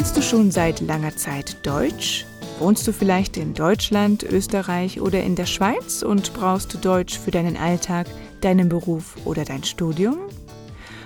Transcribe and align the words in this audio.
Lernst 0.00 0.16
du 0.16 0.22
schon 0.22 0.50
seit 0.50 0.80
langer 0.80 1.14
Zeit 1.14 1.58
Deutsch? 1.62 2.24
Wohnst 2.58 2.88
du 2.88 2.92
vielleicht 2.94 3.36
in 3.36 3.52
Deutschland, 3.52 4.22
Österreich 4.22 4.98
oder 5.02 5.22
in 5.22 5.36
der 5.36 5.44
Schweiz 5.44 6.00
und 6.00 6.32
brauchst 6.32 6.72
du 6.72 6.78
Deutsch 6.78 7.18
für 7.18 7.30
deinen 7.30 7.58
Alltag, 7.58 8.06
deinen 8.40 8.70
Beruf 8.70 9.16
oder 9.26 9.44
dein 9.44 9.62
Studium? 9.62 10.16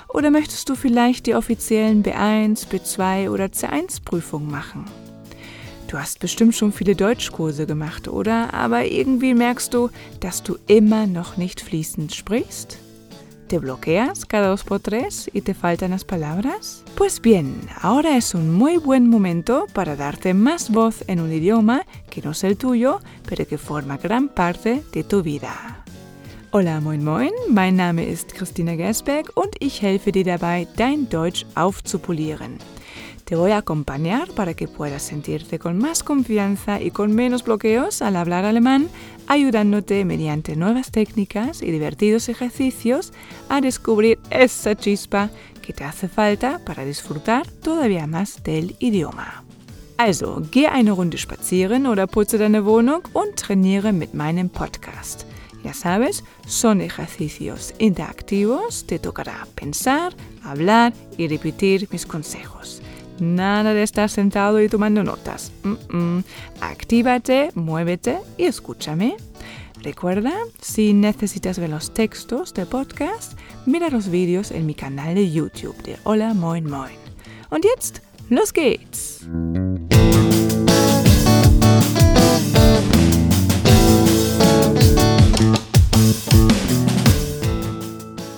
Oder 0.07 0.31
möchtest 0.31 0.69
du 0.69 0.77
vielleicht 0.77 1.27
die 1.27 1.35
offiziellen 1.35 2.05
B1, 2.05 2.69
B2 2.69 3.31
oder 3.31 3.47
C1 3.47 4.05
Prüfungen 4.05 4.49
machen? 4.49 4.85
Du 5.89 5.99
hast 5.99 6.21
bestimmt 6.21 6.55
schon 6.55 6.73
viele 6.73 6.95
Deutschkurse 6.95 7.67
gemacht, 7.67 8.07
oder? 8.07 8.55
Aber 8.55 8.85
irgendwie 8.85 9.35
merkst 9.35 9.75
du, 9.75 9.91
dass 10.21 10.45
du 10.45 10.57
immer 10.69 11.09
noch 11.09 11.37
nicht 11.37 11.61
fließend 11.61 12.15
sprichst? 12.15 12.79
¿Te 13.55 13.61
bloqueas 13.61 14.25
cada 14.25 14.49
dos 14.49 14.65
por 14.65 14.81
tres 14.81 15.31
y 15.33 15.43
te 15.43 15.55
faltan 15.55 15.93
las 15.93 16.05
palabras? 16.05 16.83
Pues 16.97 17.21
bien, 17.21 17.61
ahora 17.81 18.17
es 18.17 18.35
un 18.35 18.53
muy 18.53 18.79
buen 18.79 19.09
momento 19.09 19.69
para 19.73 19.95
darte 19.95 20.35
más 20.35 20.71
voz 20.71 21.05
en 21.07 21.21
un 21.21 21.33
idioma 21.33 21.87
que 22.11 22.21
no 22.21 22.33
es 22.33 22.43
el 22.43 22.57
tuyo, 22.57 22.99
pero 23.25 23.47
que 23.47 23.57
forma 23.57 23.97
gran 23.97 24.29
parte 24.29 24.83
de 24.93 25.05
tu 25.05 25.23
vida. 25.23 25.85
Hola, 26.51 26.81
moin 26.81 27.05
moin, 27.05 27.31
mein 27.49 27.77
Name 27.77 28.03
ist 28.03 28.35
Christina 28.35 28.75
Gersberg 28.75 29.31
und 29.37 29.55
ich 29.61 29.81
helfe 29.83 30.11
dir 30.11 30.25
dabei, 30.25 30.67
dein 30.77 31.09
Deutsch 31.09 31.47
aufzupolieren. 31.55 32.59
Te 33.25 33.37
voy 33.37 33.53
a 33.53 33.59
acompañar 33.59 34.31
para 34.33 34.53
que 34.53 34.69
puedas 34.69 35.03
sentirte 35.03 35.59
con 35.59 35.79
más 35.79 36.03
confianza 36.03 36.83
y 36.83 36.91
con 36.91 37.15
menos 37.15 37.43
bloqueos 37.43 38.03
al 38.03 38.17
hablar 38.17 38.45
alemán, 38.45 38.89
ayudándote 39.29 40.05
mediante 40.05 40.57
nuevas 40.57 40.91
técnicas 40.91 41.63
y 41.63 41.71
divertidos 41.71 42.29
ejercicios 42.29 43.15
a 43.49 43.63
descubrir 43.63 44.19
esa 44.29 44.77
chispa 44.77 45.31
que 45.63 45.73
te 45.73 45.85
hace 45.85 46.09
falta 46.09 46.61
para 46.67 46.85
disfrutar 46.85 47.49
todavía 47.49 48.07
más 48.07 48.43
del 48.43 48.77
idioma. 48.79 49.43
Also, 49.97 50.43
geh 50.51 50.67
eine 50.67 50.91
Runde 50.91 51.17
spazieren 51.17 51.87
oder 51.87 52.07
putze 52.07 52.37
deine 52.37 52.65
Wohnung 52.65 53.03
und 53.15 53.37
trainiere 53.37 53.93
mit 53.93 54.13
meinem 54.13 54.51
Podcast. 54.51 55.25
Ya 55.63 55.73
sabes, 55.73 56.25
son 56.47 56.83
ejercicios 56.83 57.73
interactivos, 57.79 58.85
te 58.85 58.99
tocará 58.99 59.47
pensar, 59.55 60.13
hablar 60.43 60.93
y 61.17 61.29
repetir 61.29 61.89
mis 61.91 62.05
consejos. 62.05 62.83
Nada 63.21 63.75
de 63.75 63.83
estar 63.83 64.09
sentado 64.11 64.61
y 64.61 64.69
tomando 64.69 65.05
notas. 65.05 65.53
Mm. 65.63 66.21
Actívate, 66.61 67.51
muévete 67.55 68.19
y 68.37 68.45
escúchame. 68.45 69.17
Recuerda, 69.83 70.33
si 70.61 70.95
necesitas 70.95 71.59
ver 71.59 71.71
los 71.71 71.93
textos 71.93 72.55
del 72.55 72.67
podcast, 72.67 73.39
mira 73.67 73.91
los 73.91 74.09
vídeos 74.09 74.51
en 74.51 74.67
mi 74.67 74.75
canal 74.75 75.15
de 75.15 75.31
YouTube 75.31 75.77
de 75.83 75.99
Hola 76.05 76.33
Moin 76.33 76.69
Moin. 76.69 76.97
Und 77.51 77.65
jetzt, 77.65 78.01
los 78.31 78.53
geht's! 78.53 79.27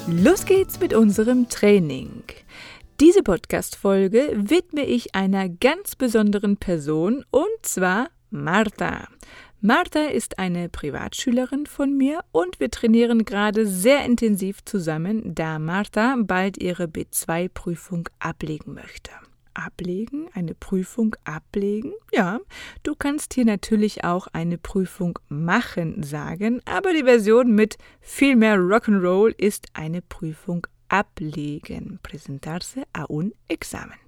Los 0.08 0.44
geht's 0.44 0.80
mit 0.80 0.92
unserem 0.92 1.48
Training. 1.48 2.24
Diese 2.98 3.22
Podcast-Folge 3.22 4.32
widme 4.34 4.86
ich 4.86 5.14
einer 5.14 5.50
ganz 5.50 5.96
besonderen 5.96 6.56
Person 6.56 7.26
und 7.30 7.44
zwar 7.60 8.08
Martha. 8.30 9.08
Martha 9.60 10.06
ist 10.06 10.38
eine 10.38 10.70
Privatschülerin 10.70 11.66
von 11.66 11.94
mir 11.94 12.20
und 12.32 12.58
wir 12.58 12.70
trainieren 12.70 13.26
gerade 13.26 13.66
sehr 13.66 14.02
intensiv 14.06 14.64
zusammen, 14.64 15.34
da 15.34 15.58
Martha 15.58 16.16
bald 16.18 16.56
ihre 16.56 16.84
B2-Prüfung 16.84 18.08
ablegen 18.18 18.72
möchte. 18.72 19.10
Ablegen, 19.52 20.30
eine 20.32 20.54
Prüfung 20.54 21.16
ablegen? 21.24 21.92
Ja, 22.14 22.40
du 22.82 22.94
kannst 22.94 23.34
hier 23.34 23.44
natürlich 23.44 24.04
auch 24.04 24.26
eine 24.28 24.56
Prüfung 24.56 25.18
machen 25.28 26.02
sagen, 26.02 26.62
aber 26.64 26.94
die 26.94 27.04
Version 27.04 27.54
mit 27.54 27.76
viel 28.00 28.36
mehr 28.36 28.56
Rock'n'Roll 28.56 29.34
ist 29.36 29.66
eine 29.74 30.00
Prüfung 30.00 30.66
ablegen, 30.88 31.98
presentarse 32.02 32.84
a 32.92 33.04
un 33.08 33.32
examen. 33.48 33.98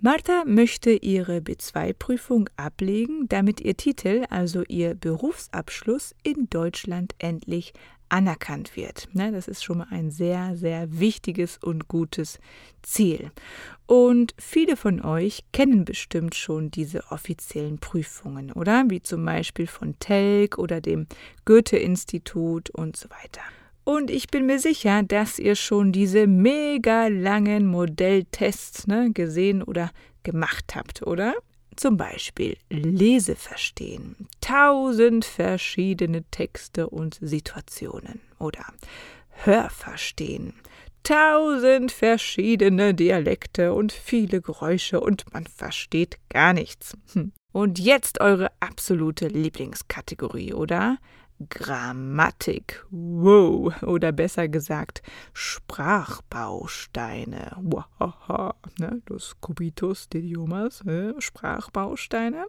Martha 0.00 0.44
möchte 0.46 0.92
ihre 0.92 1.38
B2-Prüfung 1.38 2.48
ablegen, 2.56 3.28
damit 3.28 3.60
ihr 3.60 3.76
Titel, 3.76 4.26
also 4.30 4.62
ihr 4.68 4.94
Berufsabschluss 4.94 6.14
in 6.22 6.48
Deutschland 6.48 7.16
endlich 7.18 7.72
anerkannt 8.08 8.76
wird. 8.76 9.08
Ne, 9.12 9.32
das 9.32 9.48
ist 9.48 9.64
schon 9.64 9.78
mal 9.78 9.88
ein 9.90 10.12
sehr, 10.12 10.56
sehr 10.56 11.00
wichtiges 11.00 11.58
und 11.58 11.88
gutes 11.88 12.38
Ziel. 12.82 13.32
Und 13.86 14.34
viele 14.38 14.76
von 14.76 15.02
euch 15.02 15.42
kennen 15.52 15.84
bestimmt 15.84 16.36
schon 16.36 16.70
diese 16.70 17.10
offiziellen 17.10 17.78
Prüfungen, 17.78 18.52
oder? 18.52 18.84
Wie 18.88 19.02
zum 19.02 19.24
Beispiel 19.24 19.66
von 19.66 19.98
Telk 19.98 20.58
oder 20.58 20.80
dem 20.80 21.06
Goethe-Institut 21.44 22.70
und 22.70 22.96
so 22.96 23.10
weiter. 23.10 23.42
Und 23.88 24.10
ich 24.10 24.26
bin 24.26 24.44
mir 24.44 24.58
sicher, 24.58 25.02
dass 25.02 25.38
ihr 25.38 25.56
schon 25.56 25.92
diese 25.92 26.26
mega 26.26 27.06
langen 27.06 27.66
Modelltests 27.66 28.86
ne, 28.86 29.12
gesehen 29.14 29.62
oder 29.62 29.92
gemacht 30.24 30.74
habt, 30.76 31.06
oder? 31.06 31.32
Zum 31.74 31.96
Beispiel 31.96 32.58
Leseverstehen, 32.68 34.28
tausend 34.42 35.24
verschiedene 35.24 36.22
Texte 36.24 36.90
und 36.90 37.16
Situationen. 37.22 38.20
Oder 38.38 38.66
Hörverstehen, 39.44 40.52
tausend 41.02 41.90
verschiedene 41.90 42.92
Dialekte 42.92 43.72
und 43.72 43.92
viele 43.92 44.42
Geräusche 44.42 45.00
und 45.00 45.32
man 45.32 45.46
versteht 45.46 46.18
gar 46.28 46.52
nichts. 46.52 46.94
Hm. 47.14 47.32
Und 47.54 47.78
jetzt 47.78 48.20
eure 48.20 48.50
absolute 48.60 49.28
Lieblingskategorie, 49.28 50.52
oder? 50.52 50.98
Grammatik, 51.50 52.84
wow, 52.90 53.72
oder 53.82 54.12
besser 54.12 54.48
gesagt 54.48 55.02
Sprachbausteine, 55.32 57.56
wow, 57.62 58.54
ne, 58.78 59.02
los 59.08 59.36
Cubitus 59.40 60.08
de 60.08 60.20
idiomas, 60.20 60.84
äh, 60.86 61.12
Sprachbausteine. 61.20 62.46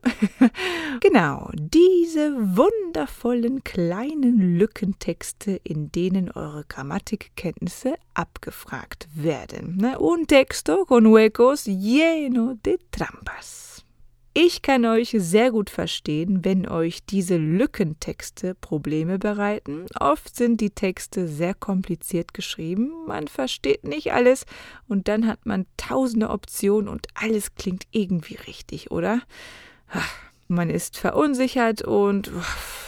genau, 1.01 1.49
diese 1.53 2.33
wundervollen 2.57 3.63
kleinen 3.63 4.57
Lückentexte, 4.57 5.61
in 5.63 5.91
denen 5.91 6.31
eure 6.31 6.65
Grammatikkenntnisse 6.67 7.95
abgefragt 8.15 9.07
werden. 9.13 9.77
Ne? 9.77 9.99
Un 9.99 10.25
texto 10.25 10.85
con 10.85 11.05
huecos 11.05 11.65
lleno 11.65 12.55
de 12.65 12.79
trampas. 12.91 13.68
Ich 14.41 14.61
kann 14.61 14.85
euch 14.85 15.13
sehr 15.17 15.51
gut 15.51 15.69
verstehen, 15.69 16.45
wenn 16.45 16.65
euch 16.65 17.03
diese 17.05 17.35
Lückentexte 17.35 18.55
Probleme 18.55 19.19
bereiten. 19.19 19.85
Oft 19.99 20.33
sind 20.33 20.61
die 20.61 20.69
Texte 20.69 21.27
sehr 21.27 21.53
kompliziert 21.53 22.33
geschrieben, 22.33 22.93
man 23.05 23.27
versteht 23.27 23.83
nicht 23.83 24.13
alles 24.13 24.45
und 24.87 25.09
dann 25.09 25.27
hat 25.27 25.45
man 25.45 25.65
tausende 25.75 26.29
Optionen 26.29 26.87
und 26.87 27.07
alles 27.15 27.53
klingt 27.55 27.83
irgendwie 27.91 28.35
richtig, 28.47 28.91
oder? 28.91 29.23
Man 30.47 30.69
ist 30.69 30.97
verunsichert 30.97 31.81
und 31.81 32.31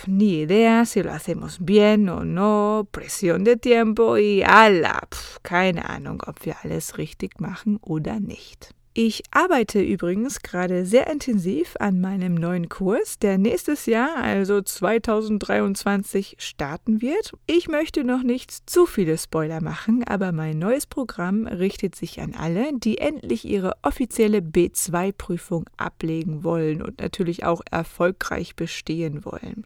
ni 0.07 0.43
idea 0.43 0.85
si 0.85 1.01
lo 1.01 1.11
hacemos 1.11 1.57
bien 1.59 2.07
o 2.07 2.23
no, 2.23 2.87
presión 2.93 3.43
de 3.43 3.57
tiempo 3.57 4.15
y 4.15 4.45
ala, 4.45 5.01
keine 5.43 5.89
Ahnung, 5.89 6.23
ob 6.25 6.45
wir 6.45 6.55
alles 6.63 6.97
richtig 6.97 7.41
machen 7.41 7.77
oder 7.81 8.21
nicht. 8.21 8.73
Ich 8.93 9.23
arbeite 9.31 9.81
übrigens 9.81 10.41
gerade 10.41 10.85
sehr 10.85 11.09
intensiv 11.09 11.77
an 11.79 12.01
meinem 12.01 12.35
neuen 12.35 12.67
Kurs, 12.67 13.19
der 13.19 13.37
nächstes 13.37 13.85
Jahr, 13.85 14.17
also 14.17 14.61
2023, 14.61 16.35
starten 16.39 17.01
wird. 17.01 17.31
Ich 17.47 17.69
möchte 17.69 18.03
noch 18.03 18.21
nicht 18.21 18.51
zu 18.69 18.85
viele 18.85 19.17
Spoiler 19.17 19.61
machen, 19.61 20.03
aber 20.03 20.33
mein 20.33 20.59
neues 20.59 20.87
Programm 20.87 21.47
richtet 21.47 21.95
sich 21.95 22.19
an 22.19 22.35
alle, 22.37 22.77
die 22.77 22.97
endlich 22.97 23.45
ihre 23.45 23.75
offizielle 23.81 24.39
B2-Prüfung 24.39 25.69
ablegen 25.77 26.43
wollen 26.43 26.81
und 26.81 26.99
natürlich 26.99 27.45
auch 27.45 27.61
erfolgreich 27.71 28.57
bestehen 28.57 29.23
wollen. 29.23 29.65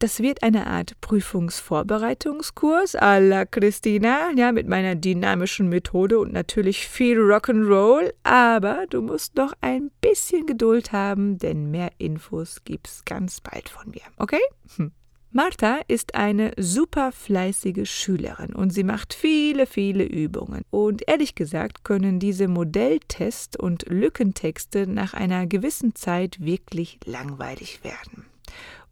Das 0.00 0.20
wird 0.20 0.42
eine 0.42 0.66
Art 0.66 0.98
Prüfungsvorbereitungskurs 1.02 2.96
à 2.96 3.20
la 3.20 3.44
Christina, 3.44 4.30
ja, 4.34 4.50
mit 4.50 4.66
meiner 4.66 4.94
dynamischen 4.94 5.68
Methode 5.68 6.18
und 6.18 6.32
natürlich 6.32 6.88
viel 6.88 7.18
Rock'n'Roll, 7.18 8.14
aber 8.22 8.86
du 8.88 9.02
musst 9.02 9.36
noch 9.36 9.52
ein 9.60 9.90
bisschen 10.00 10.46
Geduld 10.46 10.92
haben, 10.92 11.36
denn 11.36 11.70
mehr 11.70 11.90
Infos 11.98 12.64
gibt's 12.64 13.04
ganz 13.04 13.42
bald 13.42 13.68
von 13.68 13.90
mir, 13.90 14.00
okay? 14.16 14.40
Hm. 14.76 14.92
Martha 15.32 15.80
ist 15.86 16.14
eine 16.14 16.52
super 16.56 17.12
fleißige 17.12 17.86
Schülerin 17.86 18.54
und 18.54 18.70
sie 18.70 18.84
macht 18.84 19.12
viele, 19.12 19.66
viele 19.66 20.04
Übungen. 20.04 20.62
Und 20.70 21.06
ehrlich 21.08 21.34
gesagt 21.34 21.84
können 21.84 22.18
diese 22.18 22.48
Modelltests 22.48 23.58
und 23.58 23.84
Lückentexte 23.86 24.86
nach 24.86 25.12
einer 25.12 25.46
gewissen 25.46 25.94
Zeit 25.94 26.40
wirklich 26.40 26.98
langweilig 27.04 27.84
werden. 27.84 28.24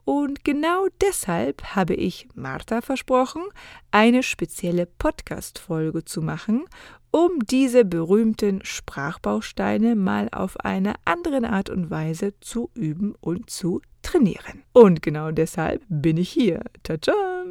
Und 0.08 0.42
genau 0.42 0.86
deshalb 1.02 1.62
habe 1.76 1.92
ich 1.92 2.28
Martha 2.34 2.80
versprochen, 2.80 3.42
eine 3.90 4.22
spezielle 4.22 4.86
Podcast-Folge 4.86 6.02
zu 6.02 6.22
machen, 6.22 6.64
um 7.10 7.44
diese 7.44 7.84
berühmten 7.84 8.64
Sprachbausteine 8.64 9.96
mal 9.96 10.30
auf 10.32 10.58
eine 10.60 10.94
andere 11.04 11.50
Art 11.50 11.68
und 11.68 11.90
Weise 11.90 12.32
zu 12.40 12.70
üben 12.72 13.16
und 13.20 13.50
zu 13.50 13.82
trainieren. 14.00 14.62
Und 14.72 15.02
genau 15.02 15.30
deshalb 15.30 15.84
bin 15.90 16.16
ich 16.16 16.30
hier. 16.30 16.62
Tada! 16.84 17.44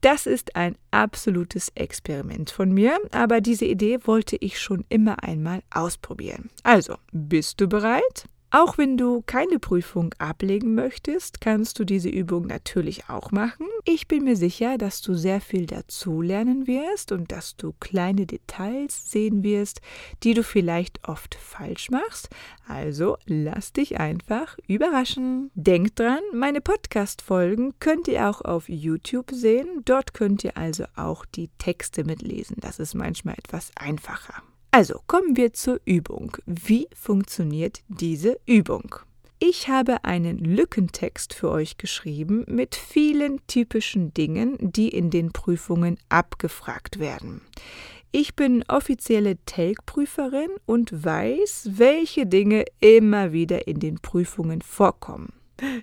Das 0.00 0.26
ist 0.26 0.54
ein 0.54 0.76
absolutes 0.92 1.72
Experiment 1.74 2.50
von 2.50 2.70
mir, 2.70 3.00
aber 3.10 3.40
diese 3.40 3.64
Idee 3.64 3.98
wollte 4.04 4.36
ich 4.36 4.60
schon 4.60 4.84
immer 4.90 5.24
einmal 5.24 5.64
ausprobieren. 5.72 6.50
Also, 6.62 6.98
bist 7.10 7.60
du 7.60 7.66
bereit? 7.66 8.28
Auch 8.56 8.78
wenn 8.78 8.96
du 8.96 9.20
keine 9.26 9.58
Prüfung 9.58 10.14
ablegen 10.18 10.76
möchtest, 10.76 11.40
kannst 11.40 11.80
du 11.80 11.84
diese 11.84 12.08
Übung 12.08 12.46
natürlich 12.46 13.08
auch 13.08 13.32
machen. 13.32 13.66
Ich 13.84 14.06
bin 14.06 14.22
mir 14.22 14.36
sicher, 14.36 14.78
dass 14.78 15.02
du 15.02 15.14
sehr 15.14 15.40
viel 15.40 15.66
dazulernen 15.66 16.68
wirst 16.68 17.10
und 17.10 17.32
dass 17.32 17.56
du 17.56 17.74
kleine 17.80 18.26
Details 18.26 19.10
sehen 19.10 19.42
wirst, 19.42 19.80
die 20.22 20.34
du 20.34 20.44
vielleicht 20.44 21.08
oft 21.08 21.34
falsch 21.34 21.90
machst. 21.90 22.28
Also 22.68 23.16
lass 23.26 23.72
dich 23.72 23.98
einfach 23.98 24.56
überraschen. 24.68 25.50
Denk 25.56 25.96
dran, 25.96 26.22
meine 26.32 26.60
Podcast-Folgen 26.60 27.74
könnt 27.80 28.06
ihr 28.06 28.30
auch 28.30 28.40
auf 28.40 28.68
YouTube 28.68 29.32
sehen. 29.32 29.82
Dort 29.84 30.14
könnt 30.14 30.44
ihr 30.44 30.56
also 30.56 30.84
auch 30.94 31.24
die 31.24 31.50
Texte 31.58 32.04
mitlesen. 32.04 32.58
Das 32.60 32.78
ist 32.78 32.94
manchmal 32.94 33.34
etwas 33.34 33.72
einfacher. 33.74 34.44
Also 34.74 35.00
kommen 35.06 35.36
wir 35.36 35.52
zur 35.52 35.80
Übung. 35.84 36.36
Wie 36.46 36.88
funktioniert 36.96 37.82
diese 37.86 38.40
Übung? 38.44 38.96
Ich 39.38 39.68
habe 39.68 40.02
einen 40.02 40.38
Lückentext 40.38 41.32
für 41.32 41.48
euch 41.52 41.78
geschrieben 41.78 42.44
mit 42.48 42.74
vielen 42.74 43.38
typischen 43.46 44.12
Dingen, 44.14 44.58
die 44.58 44.88
in 44.88 45.10
den 45.10 45.30
Prüfungen 45.30 45.96
abgefragt 46.08 46.98
werden. 46.98 47.40
Ich 48.10 48.34
bin 48.34 48.64
offizielle 48.66 49.36
Telg-Prüferin 49.46 50.50
und 50.66 51.04
weiß, 51.04 51.68
welche 51.74 52.26
Dinge 52.26 52.64
immer 52.80 53.30
wieder 53.30 53.68
in 53.68 53.78
den 53.78 54.00
Prüfungen 54.00 54.60
vorkommen. 54.60 55.34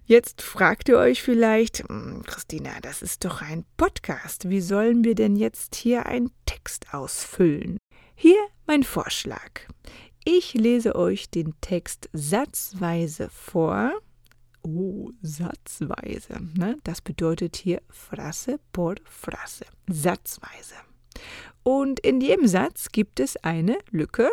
Jetzt 0.03 0.41
fragt 0.41 0.89
ihr 0.89 0.97
euch 0.97 1.23
vielleicht, 1.23 1.87
hm, 1.87 2.23
Christina, 2.25 2.71
das 2.81 3.01
ist 3.01 3.23
doch 3.23 3.41
ein 3.41 3.63
Podcast. 3.77 4.49
Wie 4.49 4.59
sollen 4.59 5.05
wir 5.05 5.15
denn 5.15 5.37
jetzt 5.37 5.75
hier 5.75 6.07
einen 6.07 6.29
Text 6.45 6.93
ausfüllen? 6.93 7.77
Hier 8.23 8.37
mein 8.71 8.83
Vorschlag. 8.83 9.67
Ich 10.23 10.53
lese 10.53 10.95
euch 10.95 11.29
den 11.29 11.55
Text 11.59 12.07
satzweise 12.13 13.27
vor. 13.29 13.91
Oh, 14.63 15.09
satzweise. 15.21 16.39
Ne? 16.53 16.77
Das 16.85 17.01
bedeutet 17.01 17.57
hier 17.57 17.81
Frase 17.89 18.61
por 18.71 18.95
Frase. 19.03 19.65
Satzweise. 19.89 20.75
Und 21.63 21.99
in 21.99 22.21
jedem 22.21 22.47
Satz 22.47 22.93
gibt 22.93 23.19
es 23.19 23.35
eine 23.35 23.77
Lücke, 23.89 24.29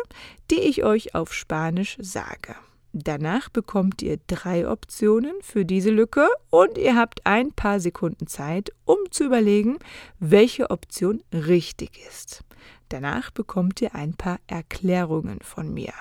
die 0.51 0.61
ich 0.61 0.85
euch 0.85 1.15
auf 1.15 1.33
Spanisch 1.33 1.97
sage. 1.99 2.55
Danach 2.93 3.49
bekommt 3.49 4.01
ihr 4.01 4.19
drei 4.27 4.69
Optionen 4.69 5.33
für 5.41 5.65
diese 5.65 5.89
Lücke 5.89 6.29
und 6.49 6.77
ihr 6.77 6.95
habt 6.95 7.25
ein 7.25 7.51
paar 7.51 7.81
Sekunden 7.81 8.27
Zeit, 8.27 8.71
um 8.85 8.99
zu 9.11 9.25
überlegen, 9.25 9.79
welche 10.19 10.69
Option 10.69 11.21
richtig 11.33 11.99
ist. 12.07 12.45
Danach 12.89 13.31
bekommt 13.31 13.81
ihr 13.81 13.95
ein 13.95 14.13
paar 14.13 14.39
Erklärungen 14.47 15.39
von 15.41 15.73
mir. 15.73 15.93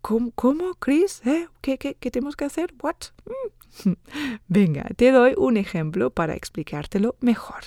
¿Cómo, 0.00 0.74
Chris? 0.80 1.20
¿Qué, 1.60 1.76
qué, 1.76 1.94
¿Qué 1.94 2.10
tenemos 2.10 2.36
que 2.36 2.46
hacer? 2.46 2.72
What? 2.80 3.12
Mm. 3.26 3.92
Venga, 4.48 4.84
te 4.96 5.10
doy 5.10 5.34
un 5.36 5.56
ejemplo 5.56 6.10
para 6.10 6.34
explicártelo 6.34 7.16
mejor. 7.20 7.62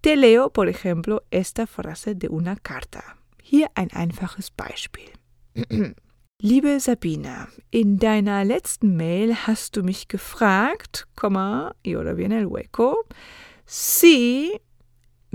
Te 0.00 0.16
leo, 0.16 0.52
por 0.52 0.68
ejemplo, 0.68 1.24
esta 1.30 1.66
frase 1.66 2.14
de 2.14 2.28
una 2.28 2.56
carta. 2.56 3.16
Hier 3.42 3.70
ein 3.74 3.90
einfaches 3.92 4.50
Beispiel. 4.50 5.12
Liebe 6.38 6.80
Sabina, 6.80 7.48
in 7.70 7.98
deiner 7.98 8.44
letzten 8.44 8.94
Mail 8.94 9.34
hast 9.46 9.74
du 9.76 9.82
mich 9.82 10.06
gefragt, 10.06 11.08
y 11.82 11.94
ahora 11.94 12.12
viene 12.12 12.38
el 12.38 12.46
hueco, 12.46 13.06
si 13.64 14.60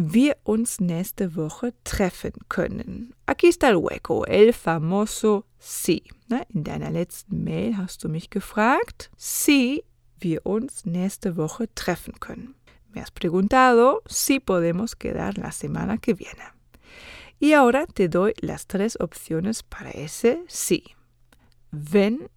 wir 0.10 0.38
uns 0.44 0.80
nächste 0.80 1.36
Woche 1.36 1.74
treffen 1.84 2.34
können. 2.50 3.14
Aquí 3.26 3.48
está 3.48 3.70
el 3.70 3.76
hueco, 3.76 4.26
el 4.26 4.54
famoso 4.54 5.46
sí. 5.60 6.04
In 6.50 6.64
deiner 6.64 6.92
letzten 6.92 7.44
Mail 7.44 7.78
hast 7.78 8.04
du 8.04 8.10
mich 8.10 8.30
gefragt, 8.30 9.12
si 9.18 9.84
wir 10.20 10.46
uns 10.46 10.86
nächste 10.86 11.36
Woche 11.36 11.68
treffen 11.76 12.20
können. 12.20 12.56
Me 12.94 13.02
has 13.02 13.12
preguntado 13.12 14.02
si 14.08 14.40
podemos 14.40 14.96
quedar 14.98 15.38
la 15.38 15.52
semana 15.52 15.98
que 15.98 16.14
viene. 16.14 16.44
Y 17.40 17.54
ahora 17.54 17.88
te 17.88 18.08
doy 18.08 18.34
las 18.42 18.68
tres 18.68 18.98
opciones 19.00 19.64
para 19.64 19.92
ese 19.92 20.44
sí. 20.48 20.96
Wenn, 21.72 22.30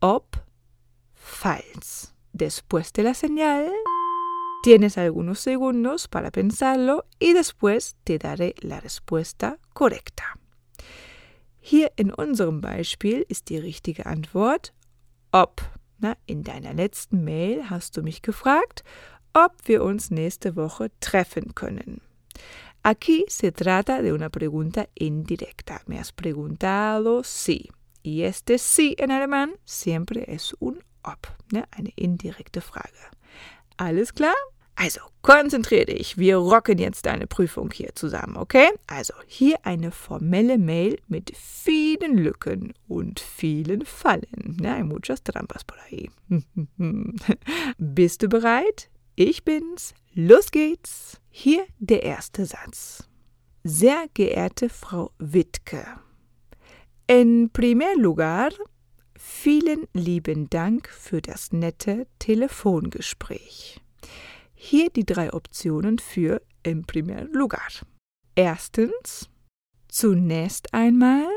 ob, 0.00 0.24
falls. 1.14 2.14
Después 2.32 2.92
de 2.92 3.02
la 3.02 3.14
señal 3.14 3.70
Tienes 4.62 4.96
algunos 4.96 5.40
segundos 5.40 6.06
para 6.06 6.30
pensarlo 6.30 7.04
y 7.18 7.32
después 7.32 7.96
te 8.04 8.18
daré 8.18 8.54
la 8.60 8.78
respuesta 8.78 9.58
korrekta. 9.72 10.38
Hier 11.60 11.92
in 11.96 12.12
unserem 12.12 12.60
Beispiel 12.60 13.26
ist 13.28 13.48
die 13.48 13.58
richtige 13.58 14.06
Antwort 14.06 14.72
ob. 15.32 15.62
Na, 15.98 16.16
in 16.26 16.44
deiner 16.44 16.74
letzten 16.74 17.24
Mail 17.24 17.70
hast 17.70 17.96
du 17.96 18.02
mich 18.02 18.22
gefragt, 18.22 18.84
ob 19.34 19.52
wir 19.64 19.82
uns 19.82 20.12
nächste 20.12 20.54
Woche 20.54 20.92
treffen 21.00 21.56
können. 21.56 22.00
Aquí 22.84 23.24
se 23.28 23.50
trata 23.50 24.00
de 24.00 24.12
una 24.12 24.30
pregunta 24.30 24.88
indirecta. 24.94 25.80
Me 25.86 25.98
has 25.98 26.12
preguntado 26.12 27.24
si. 27.24 27.70
Y 28.04 28.22
este 28.22 28.58
si 28.58 28.94
en 28.98 29.10
alemán 29.10 29.54
siempre 29.64 30.24
es 30.28 30.54
un 30.60 30.84
ob, 31.02 31.18
ne? 31.52 31.64
eine 31.72 31.92
indirekte 31.96 32.60
Frage. 32.60 33.10
Alles 33.82 34.14
klar? 34.14 34.36
Also, 34.76 35.00
konzentrier 35.22 35.86
dich. 35.86 36.16
Wir 36.16 36.36
rocken 36.36 36.78
jetzt 36.78 37.04
deine 37.04 37.26
Prüfung 37.26 37.72
hier 37.72 37.90
zusammen, 37.96 38.36
okay? 38.36 38.68
Also, 38.86 39.12
hier 39.26 39.56
eine 39.64 39.90
formelle 39.90 40.56
Mail 40.56 41.00
mit 41.08 41.32
vielen 41.36 42.16
Lücken 42.16 42.74
und 42.86 43.18
vielen 43.18 43.84
Fallen. 43.84 44.56
Hay 44.64 44.84
muchas 44.84 45.24
trampas 45.24 45.64
por 45.64 45.78
ahí. 45.78 46.10
Bist 47.78 48.22
du 48.22 48.28
bereit? 48.28 48.88
Ich 49.16 49.42
bin's. 49.42 49.94
Los 50.14 50.52
geht's. 50.52 51.20
Hier 51.30 51.64
der 51.80 52.04
erste 52.04 52.46
Satz. 52.46 53.08
Sehr 53.64 54.06
geehrte 54.14 54.68
Frau 54.68 55.10
Wittke, 55.18 55.84
en 57.08 57.50
primer 57.52 57.96
lugar, 57.96 58.50
vielen 59.22 59.86
lieben 59.92 60.50
Dank 60.50 60.88
für 60.88 61.22
das 61.22 61.52
nette 61.52 62.06
Telefongespräch. 62.18 63.80
Hier 64.54 64.90
die 64.90 65.06
drei 65.06 65.32
Optionen 65.32 65.98
für 65.98 66.42
im 66.62 66.84
primer 66.84 67.24
lugar. 67.24 67.68
Erstens, 68.34 69.30
zunächst 69.88 70.74
einmal 70.74 71.28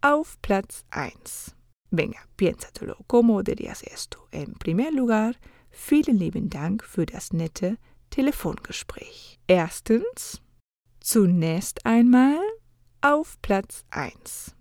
auf 0.00 0.40
Platz 0.42 0.84
1. 0.90 1.54
Venga, 1.90 2.20
piénsatelo, 2.36 2.96
¿cómo 3.06 3.42
dirías 3.42 3.82
esto? 3.82 4.28
En 4.30 4.54
primer 4.54 4.92
lugar, 4.92 5.34
vielen 5.70 6.18
lieben 6.18 6.48
Dank 6.50 6.84
für 6.84 7.06
das 7.06 7.32
nette 7.32 7.78
Telefongespräch. 8.10 9.40
Erstens, 9.48 10.40
zunächst 11.00 11.84
einmal 11.84 12.38
auf 13.00 13.40
Platz 13.42 13.84
1. 13.90 14.54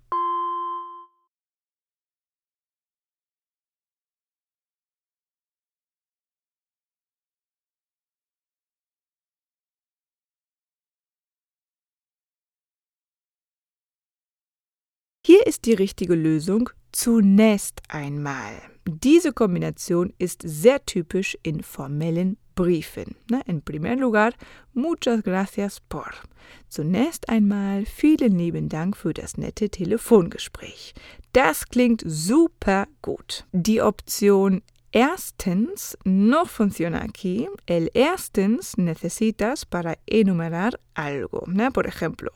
Hier 15.34 15.48
ist 15.48 15.66
die 15.66 15.74
richtige 15.74 16.13
Lösung 16.13 16.70
zunächst 16.92 17.82
einmal. 17.88 18.54
Diese 18.86 19.34
Kombination 19.34 20.13
ist 20.20 20.44
sehr 20.46 20.86
typisch 20.86 21.36
in 21.42 21.63
formellen 21.63 22.38
Briefen. 22.54 23.16
En 23.48 23.63
primer 23.63 23.96
lugar, 23.96 24.34
muchas 24.74 25.24
gracias 25.24 25.80
por. 25.90 26.12
Zunächst 26.70 27.30
einmal 27.30 27.88
vielen 27.88 28.38
lieben 28.38 28.70
Dank 28.70 28.96
für 28.96 29.12
das 29.12 29.36
nette 29.36 29.72
Telefongespräch. 29.72 30.94
Das 31.32 31.68
klingt 31.68 32.04
super 32.06 32.86
gut. 33.02 33.46
Die 33.54 33.82
Option 33.82 34.62
erstens 34.94 35.98
no 36.06 36.46
funciona 36.46 37.04
aquí. 37.04 37.50
El 37.66 37.92
erstens 37.94 38.78
necesitas 38.78 39.66
para 39.66 39.98
enumerar 40.06 40.80
algo. 40.94 41.44
Ne? 41.48 41.72
Por 41.72 41.88
ejemplo, 41.88 42.32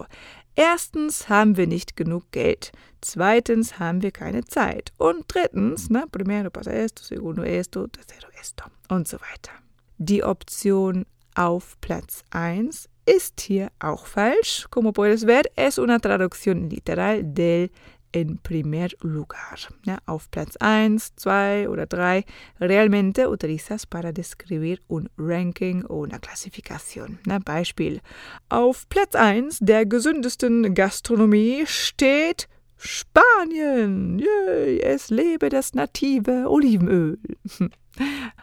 erstens 0.55 1.29
haben 1.29 1.55
wir 1.55 1.67
nicht 1.67 1.95
genug 1.95 2.29
Geld. 2.31 2.71
Zweitens 3.01 3.79
haben 3.79 4.01
wir 4.01 4.11
keine 4.11 4.43
Zeit. 4.43 4.91
Und 4.97 5.25
drittens, 5.27 5.89
ne? 5.89 6.05
primero 6.11 6.49
pasa 6.49 6.71
esto, 6.71 7.03
segundo 7.03 7.43
esto, 7.43 7.87
tercero 7.87 8.27
esto 8.41 8.65
und 8.89 9.07
so 9.07 9.17
weiter. 9.21 9.51
Die 9.99 10.23
Option 10.23 11.05
auf 11.35 11.77
Platz 11.79 12.23
1 12.31 12.89
ist 13.05 13.39
hier 13.39 13.71
auch 13.79 14.05
falsch. 14.05 14.67
Como 14.69 14.91
puedes 14.91 15.25
ver, 15.25 15.43
es 15.55 15.77
una 15.77 15.99
traducción 15.99 16.69
literal 16.69 17.21
del 17.23 17.71
en 18.11 18.39
primer 18.41 18.89
lugar. 19.01 19.57
Ja, 19.85 19.97
auf 20.05 20.29
Platz 20.31 20.55
1, 20.57 21.15
2 21.15 21.69
oder 21.69 21.85
3 21.85 22.23
realmente 22.59 23.27
utilizas 23.27 23.85
para 23.85 24.11
describir 24.11 24.81
un 24.87 25.09
ranking 25.17 25.83
o 25.87 26.01
una 26.01 26.19
clasificación. 26.19 27.19
Na, 27.25 27.39
Beispiel. 27.39 28.01
Auf 28.49 28.87
Platz 28.89 29.15
1 29.15 29.59
der 29.59 29.85
gesündesten 29.85 30.73
Gastronomie 30.73 31.65
steht 31.65 32.47
Spanien. 32.77 34.19
Yay, 34.19 34.79
es 34.81 35.09
lebe 35.09 35.49
das 35.49 35.73
native 35.73 36.49
Olivenöl. 36.49 37.17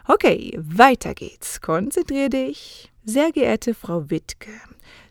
Okay, 0.07 0.59
weiter 0.61 1.13
geht's. 1.13 1.61
Konzentrier 1.61 2.29
dich. 2.29 2.91
Sehr 3.05 3.31
geehrte 3.31 3.73
Frau 3.73 4.09
Wittke, 4.09 4.51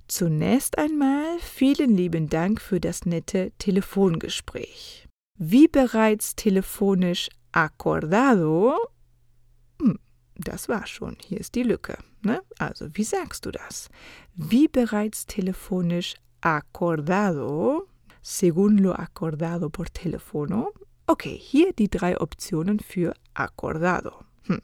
Zunächst 0.07 0.77
einmal 0.79 1.39
vielen 1.41 1.97
lieben 1.97 2.29
Dank 2.29 2.61
für 2.61 2.79
das 2.79 3.07
nette 3.07 3.53
Telefongespräch. 3.59 5.09
Wie 5.39 5.67
bereits 5.67 6.37
telefonisch 6.37 7.29
acordado, 7.53 8.77
hm, 9.81 9.99
das 10.37 10.69
war 10.69 10.87
schon, 10.87 11.17
hier 11.25 11.41
ist 11.41 11.55
die 11.55 11.63
Lücke. 11.63 11.97
Ne? 12.23 12.43
Also, 12.59 12.89
wie 12.93 13.05
sagst 13.05 13.47
du 13.47 13.51
das? 13.51 13.89
Wie 14.35 14.69
bereits 14.69 15.27
telefonisch 15.27 16.15
acordado, 16.41 17.89
según 18.23 18.79
lo 18.79 18.93
acordado 18.93 19.71
por 19.71 19.87
teléfono. 19.87 20.73
Okay, 21.07 21.37
hier 21.37 21.73
die 21.73 21.89
drei 21.89 22.21
Optionen 22.21 22.79
für 22.79 23.15
acordado. 23.35 24.13
Hm. 24.47 24.61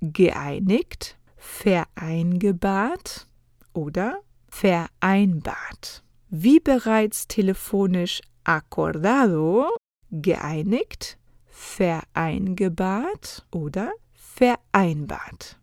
Geeinigt, 0.00 1.16
vereinbart 1.36 3.26
oder 3.72 4.22
vereinbart. 4.60 6.02
Wie 6.28 6.60
bereits 6.60 7.26
telefonisch 7.28 8.20
acordado, 8.44 9.68
geeinigt, 10.10 11.18
vereinbart 11.50 13.46
oder 13.50 13.92
vereinbart. 14.14 15.58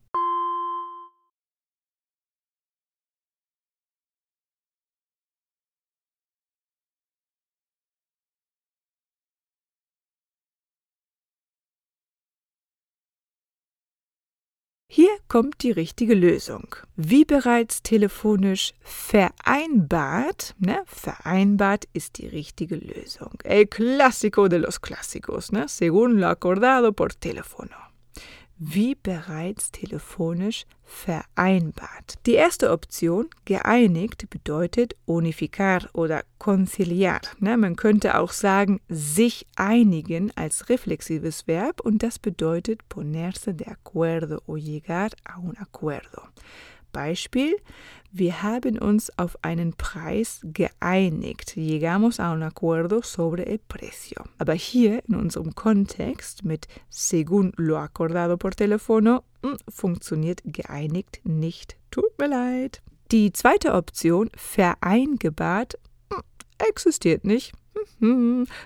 Hier 14.95 15.17
kommt 15.27 15.63
die 15.63 15.71
richtige 15.71 16.13
Lösung. 16.13 16.75
Wie 16.95 17.25
bereits 17.25 17.81
telefonisch 17.81 18.73
vereinbart, 18.83 20.53
ne? 20.59 20.83
vereinbart 20.85 21.85
ist 21.93 22.19
die 22.19 22.27
richtige 22.27 22.75
Lösung. 22.75 23.31
El 23.43 23.65
clásico 23.65 24.47
de 24.49 24.59
los 24.59 24.79
clásicos, 24.79 25.51
ne? 25.51 25.67
según 25.67 26.21
lo 26.21 26.27
acordado 26.27 26.93
por 26.93 27.15
teléfono 27.15 27.75
wie 28.57 28.95
bereits 28.95 29.71
telefonisch 29.71 30.65
vereinbart. 30.83 32.15
Die 32.25 32.33
erste 32.33 32.71
Option, 32.71 33.29
geeinigt, 33.45 34.29
bedeutet 34.29 34.95
unificar 35.05 35.89
oder 35.93 36.23
conciliar. 36.37 37.21
Ne, 37.39 37.57
man 37.57 37.75
könnte 37.75 38.19
auch 38.19 38.31
sagen, 38.31 38.79
sich 38.89 39.47
einigen 39.55 40.31
als 40.35 40.69
reflexives 40.69 41.47
Verb 41.47 41.81
und 41.81 42.03
das 42.03 42.19
bedeutet 42.19 42.87
ponerse 42.89 43.53
de 43.53 43.67
acuerdo 43.67 44.41
o 44.45 44.55
llegar 44.55 45.09
a 45.23 45.39
un 45.39 45.57
acuerdo. 45.57 46.21
Beispiel, 46.93 47.57
wir 48.15 48.43
haben 48.43 48.77
uns 48.77 49.11
auf 49.17 49.37
einen 49.41 49.73
Preis 49.73 50.39
geeinigt. 50.43 51.55
Llegamos 51.55 52.19
a 52.19 52.31
un 52.31 52.43
acuerdo 52.43 53.01
sobre 53.01 53.43
el 53.47 53.57
precio. 53.57 54.23
Aber 54.37 54.53
hier 54.53 55.03
in 55.07 55.15
unserem 55.15 55.55
Kontext 55.55 56.45
mit 56.45 56.67
según 56.89 57.53
lo 57.57 57.79
acordado 57.79 58.37
por 58.37 58.51
teléfono 58.51 59.23
hm, 59.41 59.57
funktioniert 59.67 60.41
geeinigt 60.45 61.21
nicht. 61.23 61.75
Tut 61.89 62.17
mir 62.19 62.27
leid. 62.27 62.83
Die 63.11 63.33
zweite 63.33 63.73
Option, 63.73 64.29
vereinbart, 64.35 65.79
hm, 66.11 66.21
existiert 66.59 67.25
nicht. 67.25 67.53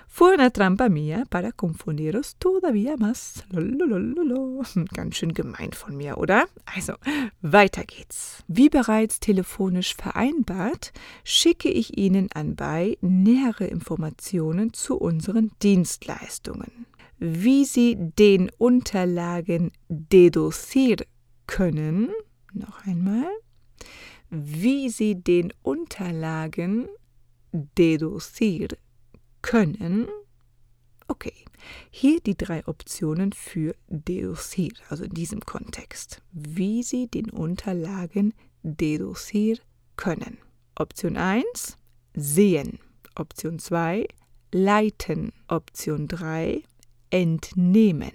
Fue 0.08 0.34
una 0.34 0.50
trampa 0.50 0.88
mía 0.88 1.24
para 1.30 1.52
confundiros 1.52 2.36
todavía 2.38 2.96
más. 2.96 3.44
Lolololo. 3.50 4.62
Ganz 4.92 5.16
schön 5.16 5.32
gemein 5.32 5.72
von 5.72 5.96
mir, 5.96 6.18
oder? 6.18 6.48
Also, 6.66 6.94
weiter 7.40 7.84
geht's. 7.84 8.42
Wie 8.48 8.68
bereits 8.68 9.20
telefonisch 9.20 9.94
vereinbart, 9.94 10.92
schicke 11.24 11.68
ich 11.68 11.96
Ihnen 11.96 12.30
anbei 12.32 12.98
nähere 13.00 13.66
Informationen 13.66 14.72
zu 14.72 14.96
unseren 14.96 15.52
Dienstleistungen. 15.62 16.86
Wie 17.18 17.64
Sie 17.64 17.96
den 17.96 18.50
Unterlagen 18.58 19.72
deducir 19.88 20.96
können, 21.46 22.10
noch 22.52 22.84
einmal, 22.86 23.28
wie 24.30 24.88
Sie 24.88 25.14
den 25.14 25.52
Unterlagen 25.62 26.88
deducir 27.52 28.68
können. 29.42 30.08
Okay, 31.06 31.32
hier 31.90 32.20
die 32.20 32.36
drei 32.36 32.66
Optionen 32.66 33.32
für 33.32 33.74
deducir, 33.88 34.72
also 34.88 35.04
in 35.04 35.14
diesem 35.14 35.40
Kontext, 35.40 36.22
wie 36.32 36.82
Sie 36.82 37.08
den 37.08 37.30
Unterlagen 37.30 38.34
deducir 38.62 39.58
können. 39.96 40.38
Option 40.76 41.16
1, 41.16 41.76
sehen. 42.14 42.78
Option 43.14 43.58
2, 43.58 44.06
leiten. 44.52 45.32
Option 45.48 46.08
3, 46.08 46.62
entnehmen. 47.10 48.12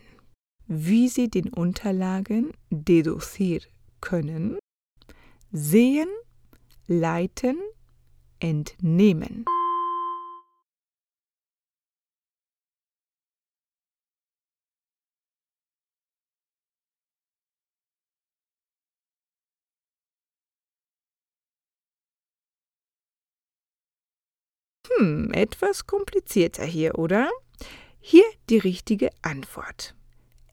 Wie 0.67 1.09
Sie 1.09 1.29
den 1.29 1.49
Unterlagen 1.49 2.51
deducir 2.69 3.61
können. 3.99 4.57
Sehen, 5.51 6.09
leiten, 6.87 7.57
entnehmen. 8.39 9.45
Hm, 25.03 25.33
etwas 25.33 25.85
komplizierter 25.85 26.63
hier, 26.63 26.97
oder? 26.97 27.29
Hier 27.99 28.23
die 28.49 28.57
richtige 28.57 29.09
Antwort. 29.21 29.95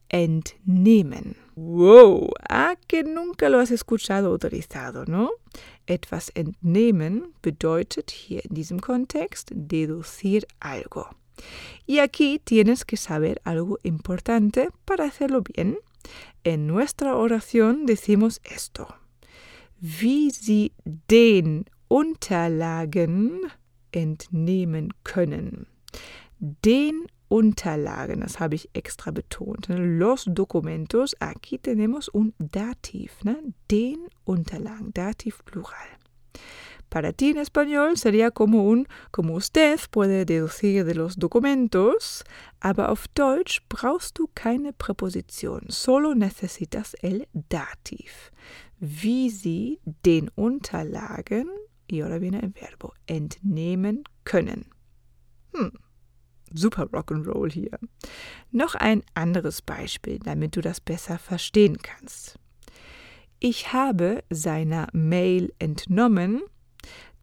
Entnehmen. 0.09 1.35
Wow, 1.55 2.33
ah, 2.49 2.75
que 2.89 3.03
nunca 3.03 3.47
lo 3.47 3.59
has 3.59 3.71
escuchado 3.71 4.33
utilizado, 4.33 5.05
¿no? 5.05 5.29
Etwas 5.85 6.27
entnehmen 6.35 7.33
bedeutet 7.41 8.11
hier 8.11 8.43
in 8.43 8.55
diesem 8.55 8.81
Kontext 8.81 9.51
deducir 9.53 10.45
algo. 10.59 11.07
Y 11.85 11.99
aquí 11.99 12.41
tienes 12.43 12.83
que 12.83 12.97
saber 12.97 13.39
algo 13.45 13.79
importante 13.83 14.67
para 14.83 15.05
hacerlo 15.05 15.43
bien. 15.43 15.77
En 16.43 16.67
nuestra 16.67 17.15
oración 17.15 17.85
decimos 17.85 18.41
esto. 18.43 18.93
Wie 19.79 20.29
sie 20.29 20.73
den 20.83 21.69
Unterlagen 21.87 23.51
entnehmen 23.91 24.93
können. 25.03 25.67
Den 26.39 27.05
Unterlagen, 27.31 28.19
das 28.19 28.41
habe 28.41 28.55
ich 28.55 28.69
extra 28.73 29.11
betont. 29.11 29.69
Ne? 29.69 29.77
Los 29.77 30.25
documentos, 30.27 31.15
aquí 31.21 31.57
tenemos 31.57 32.09
un 32.09 32.33
dativ, 32.39 33.23
ne? 33.23 33.37
den 33.69 34.07
Unterlagen, 34.25 34.91
dativ 34.93 35.43
plural. 35.45 35.87
Para 36.89 37.13
ti 37.13 37.29
en 37.29 37.37
español 37.37 37.95
sería 37.95 38.31
como 38.31 38.65
un, 38.65 38.85
como 39.11 39.35
usted 39.35 39.79
puede 39.91 40.25
deducir 40.25 40.83
de 40.83 40.93
los 40.93 41.15
documentos, 41.15 42.25
aber 42.59 42.89
auf 42.89 43.07
Deutsch 43.15 43.61
brauchst 43.69 44.19
du 44.19 44.27
keine 44.35 44.73
Präposition, 44.73 45.67
solo 45.69 46.13
necesitas 46.13 46.95
el 47.01 47.29
dativ. 47.33 48.33
Wie 48.81 49.29
sie 49.29 49.79
den 50.03 50.29
Unterlagen 50.35 51.47
viene 51.91 52.41
el 52.41 52.53
verbo 52.53 52.93
entnehmen 53.05 54.03
können. 54.23 54.65
Hm. 55.53 55.71
Super 56.53 56.87
Rock'n'Roll 56.87 57.51
hier. 57.51 57.79
Noch 58.51 58.75
ein 58.75 59.03
anderes 59.13 59.61
Beispiel, 59.61 60.19
damit 60.19 60.55
du 60.55 60.61
das 60.61 60.81
besser 60.81 61.17
verstehen 61.17 61.77
kannst. 61.81 62.37
Ich 63.39 63.73
habe 63.73 64.23
seiner 64.29 64.87
Mail 64.91 65.53
entnommen, 65.59 66.41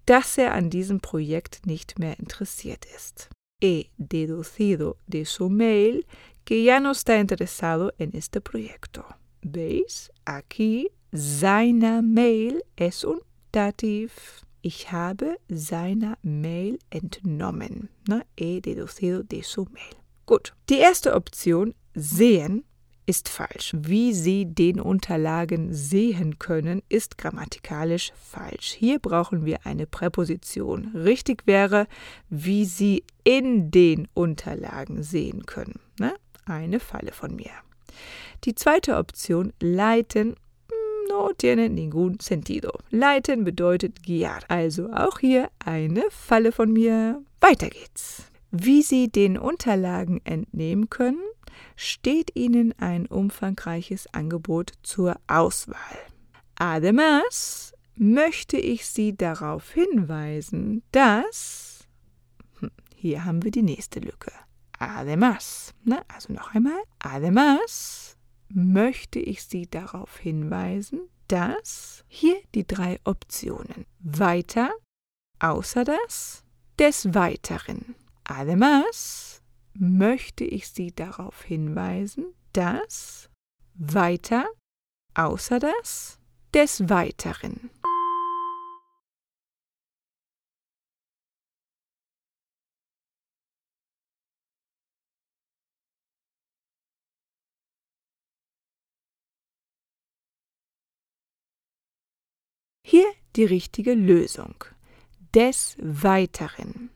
dass 0.06 0.38
er 0.38 0.54
an 0.54 0.70
diesem 0.70 1.00
Projekt 1.00 1.66
nicht 1.66 1.98
mehr 1.98 2.18
interessiert 2.18 2.86
ist. 2.96 3.28
He 3.60 3.90
deducido 3.98 4.96
de 5.06 5.24
su 5.24 5.48
mail 5.48 6.04
que 6.44 6.62
ya 6.62 6.80
no 6.80 6.92
está 6.92 7.18
interesado 7.18 7.92
en 7.98 8.14
este 8.14 8.40
proyecto. 8.40 9.04
¿Veis? 9.42 10.10
Aquí 10.24 10.88
seiner 11.12 12.02
Mail 12.02 12.62
es 12.76 13.04
un 13.04 13.20
Dativ. 13.52 14.12
Ich 14.60 14.90
habe 14.92 15.36
seiner 15.48 16.18
Mail 16.22 16.78
entnommen. 16.90 17.88
Ne? 18.08 18.24
He 18.36 18.60
deducido 18.60 19.22
de 19.22 19.42
su 19.42 19.64
mail. 19.64 19.94
Gut. 20.26 20.54
Die 20.68 20.78
erste 20.78 21.14
Option, 21.14 21.74
sehen, 21.94 22.64
ist 23.08 23.30
falsch. 23.30 23.74
Wie 23.74 24.12
Sie 24.12 24.44
den 24.44 24.80
Unterlagen 24.80 25.72
sehen 25.72 26.38
können, 26.38 26.82
ist 26.90 27.16
grammatikalisch 27.16 28.12
falsch. 28.14 28.72
Hier 28.72 28.98
brauchen 28.98 29.46
wir 29.46 29.64
eine 29.64 29.86
Präposition. 29.86 30.92
Richtig 30.94 31.46
wäre, 31.46 31.86
wie 32.28 32.66
Sie 32.66 33.04
in 33.24 33.70
den 33.70 34.08
Unterlagen 34.12 35.02
sehen 35.02 35.46
können. 35.46 35.80
Ne? 35.98 36.14
Eine 36.44 36.80
Falle 36.80 37.12
von 37.12 37.34
mir. 37.34 37.50
Die 38.44 38.54
zweite 38.54 38.96
Option, 38.96 39.54
leiten, 39.60 40.34
no 41.08 41.32
tiene 41.32 41.68
ningún 41.68 42.20
sentido. 42.20 42.72
Leiten 42.90 43.44
bedeutet 43.44 44.02
guiar. 44.04 44.40
Also 44.48 44.90
auch 44.92 45.18
hier 45.18 45.50
eine 45.64 46.04
Falle 46.10 46.52
von 46.52 46.72
mir. 46.72 47.22
Weiter 47.40 47.68
geht's. 47.68 48.24
Wie 48.50 48.82
Sie 48.82 49.08
den 49.10 49.36
Unterlagen 49.36 50.20
entnehmen 50.24 50.88
können, 50.88 51.22
steht 51.76 52.34
Ihnen 52.34 52.74
ein 52.78 53.06
umfangreiches 53.06 54.12
Angebot 54.12 54.72
zur 54.82 55.16
Auswahl. 55.26 55.98
Además 56.56 57.74
möchte 57.94 58.56
ich 58.56 58.86
Sie 58.86 59.16
darauf 59.16 59.70
hinweisen, 59.72 60.82
dass 60.92 61.86
hm, 62.60 62.70
hier 62.94 63.24
haben 63.24 63.44
wir 63.44 63.50
die 63.50 63.62
nächste 63.62 64.00
Lücke. 64.00 64.32
Además, 64.78 65.74
ne? 65.84 66.02
also 66.08 66.32
noch 66.32 66.54
einmal, 66.54 66.80
además 67.00 68.16
möchte 68.48 69.18
ich 69.18 69.44
Sie 69.44 69.66
darauf 69.66 70.18
hinweisen, 70.18 71.00
dass 71.28 72.04
hier 72.08 72.36
die 72.54 72.66
drei 72.66 72.98
Optionen 73.04 73.86
weiter, 74.00 74.70
außer 75.38 75.84
das, 75.84 76.44
des 76.78 77.14
Weiteren. 77.14 77.94
Además 78.24 79.42
möchte 79.74 80.44
ich 80.44 80.68
Sie 80.68 80.92
darauf 80.94 81.42
hinweisen, 81.42 82.26
dass 82.52 83.30
weiter, 83.74 84.46
außer 85.14 85.58
das, 85.58 86.18
des 86.54 86.88
Weiteren. 86.88 87.70
Hier 102.90 103.12
die 103.36 103.44
richtige 103.44 103.92
Lösung. 103.92 104.54
Des 105.34 105.76
Weiteren. 105.78 106.88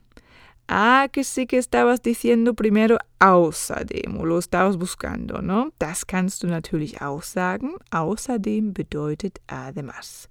Ah, 0.67 1.09
que 1.13 1.23
sí 1.23 1.47
que 1.47 1.59
estabas 1.59 2.01
diciendo 2.01 2.55
primero 2.55 2.97
außerdem 3.19 4.19
o 4.19 4.25
lo 4.25 4.39
estabas 4.39 4.79
buscando, 4.79 5.43
¿no? 5.43 5.71
Das 5.79 6.07
kannst 6.07 6.43
du 6.43 6.47
natürlich 6.47 7.03
auch 7.03 7.23
sagen. 7.23 7.75
Außerdem 7.91 8.73
bedeutet 8.73 9.43
además. 9.49 10.31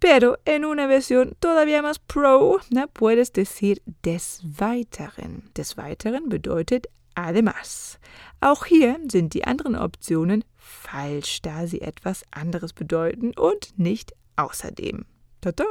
Pero 0.00 0.38
en 0.44 0.64
una 0.64 0.88
versión 0.88 1.36
todavía 1.38 1.82
más 1.82 2.00
pro, 2.00 2.58
¿no? 2.70 2.88
puedes 2.88 3.30
decir 3.32 3.80
des 4.04 4.42
Weiteren. 4.58 5.52
Des 5.56 5.76
Weiteren 5.76 6.28
bedeutet 6.28 6.88
además. 7.14 8.00
Auch 8.40 8.64
hier 8.64 8.98
sind 9.08 9.34
die 9.34 9.44
anderen 9.44 9.76
Optionen 9.76 10.42
falsch, 10.56 11.42
da 11.42 11.68
sie 11.68 11.80
etwas 11.80 12.24
anderes 12.32 12.72
bedeuten 12.72 13.30
und 13.36 13.78
nicht 13.78 14.12
außerdem. 14.36 15.04
Tada! 15.40 15.64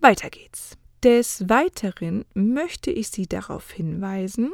Weiter 0.00 0.30
geht's. 0.30 0.76
Des 1.02 1.48
Weiteren 1.48 2.24
möchte 2.34 2.90
ich 2.90 3.08
Sie 3.08 3.26
darauf 3.26 3.70
hinweisen, 3.70 4.52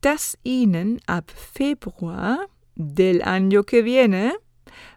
dass 0.00 0.38
Ihnen 0.42 1.00
ab 1.06 1.30
Februar 1.30 2.46
del 2.74 3.22
año 3.22 3.62
que 3.62 3.84
viene 3.84 4.32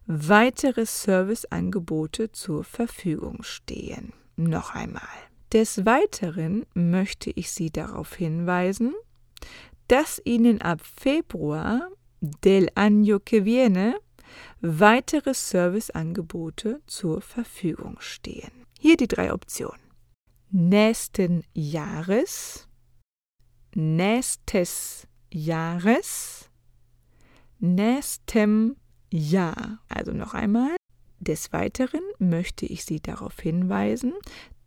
weitere 0.06 0.86
Serviceangebote 0.86 2.32
zur 2.32 2.64
Verfügung 2.64 3.44
stehen. 3.44 4.14
Noch 4.36 4.74
einmal. 4.74 5.04
Des 5.52 5.86
Weiteren 5.86 6.66
möchte 6.74 7.32
ich 7.32 7.52
Sie 7.52 7.72
darauf 7.72 8.16
hinweisen, 8.16 8.94
dass 9.88 10.22
Ihnen 10.26 10.62
ab 10.62 10.82
Februar 10.82 11.90
del 12.22 12.70
año 12.76 13.20
que 13.20 13.46
viene 13.46 13.96
weitere 14.62 15.34
Serviceangebote 15.34 16.82
zur 16.86 17.22
Verfügung 17.22 17.98
stehen. 18.00 18.52
Hier 18.80 18.98
die 18.98 19.08
drei 19.08 19.34
Optionen. 19.34 19.82
Nächsten 20.50 21.44
Jahres, 21.54 22.68
nächstes 23.74 25.08
Jahres, 25.32 26.50
nächstem 27.60 28.76
Jahr. 29.12 29.80
Also 29.90 30.12
noch 30.12 30.34
einmal. 30.34 30.76
Des 31.20 31.54
Weiteren 31.54 32.02
möchte 32.20 32.66
ich 32.66 32.84
Sie 32.84 33.00
darauf 33.00 33.40
hinweisen, 33.40 34.14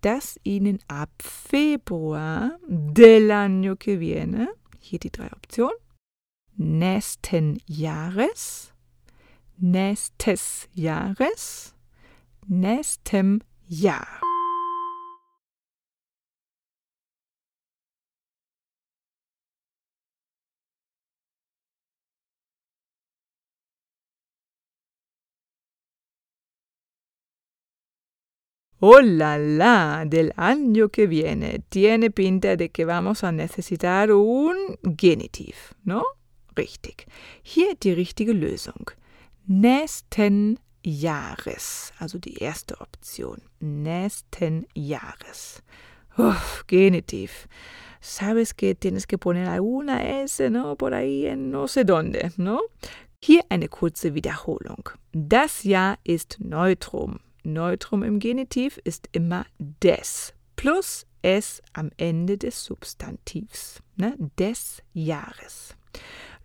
dass 0.01 0.41
Ihnen 0.43 0.79
ab 0.89 1.11
Februar 1.21 2.59
del 2.67 3.31
año 3.31 3.77
que 3.77 4.01
viene, 4.01 4.49
hier 4.79 4.99
die 4.99 5.11
drei 5.11 5.31
Optionen, 5.33 5.77
nächsten 6.57 7.61
Jahres, 7.67 8.73
nächstes 9.59 10.69
Jahres, 10.75 11.75
nächstem 12.47 13.41
Jahr. 13.69 14.21
Oh 28.79 29.01
la 29.01 30.05
del 30.07 30.35
año 30.37 30.91
que 30.91 31.07
viene. 31.07 31.61
Tiene 31.71 32.11
pinta 32.11 32.57
de 32.57 32.69
que 32.69 32.85
vamos 32.85 33.25
a 33.25 33.33
necesitar 33.33 34.13
un 34.13 34.79
Genitiv, 34.99 35.57
¿no? 35.85 36.05
Richtig. 36.55 37.07
Hier 37.43 37.75
die 37.75 37.95
richtige 37.95 38.35
Lösung. 38.35 38.91
Nächsten 39.49 40.59
Jahres, 40.83 41.93
also 42.01 42.19
die 42.19 42.35
erste 42.35 42.81
Option. 42.81 43.43
Nächsten 43.61 44.67
Jahres. 44.75 45.63
Uf, 46.19 46.65
Genitiv. 46.67 47.47
Sabes 48.01 48.57
que 48.57 48.75
tienes 48.75 49.07
que 49.07 49.19
poner 49.19 49.49
alguna 49.49 50.03
S, 50.23 50.51
¿no? 50.51 50.77
Por 50.77 50.95
ahí 50.95 51.27
en 51.27 51.51
no 51.51 51.69
sé 51.69 51.85
dónde, 51.85 52.33
¿no? 52.37 52.61
Hier 53.23 53.43
eine 53.49 53.69
kurze 53.69 54.15
Wiederholung. 54.15 54.91
Das 55.13 55.63
Jahr 55.63 55.99
ist 56.03 56.39
Neutrum. 56.41 57.21
Neutrum 57.45 58.03
im 58.03 58.19
Genitiv 58.19 58.79
ist 58.85 59.09
immer 59.13 59.47
des 59.59 60.35
plus 60.57 61.07
s 61.23 61.63
am 61.73 61.91
Ende 61.97 62.37
des 62.37 62.65
Substantivs, 62.65 63.81
ne? 63.97 64.17
des 64.39 64.83
Jahres. 64.93 65.77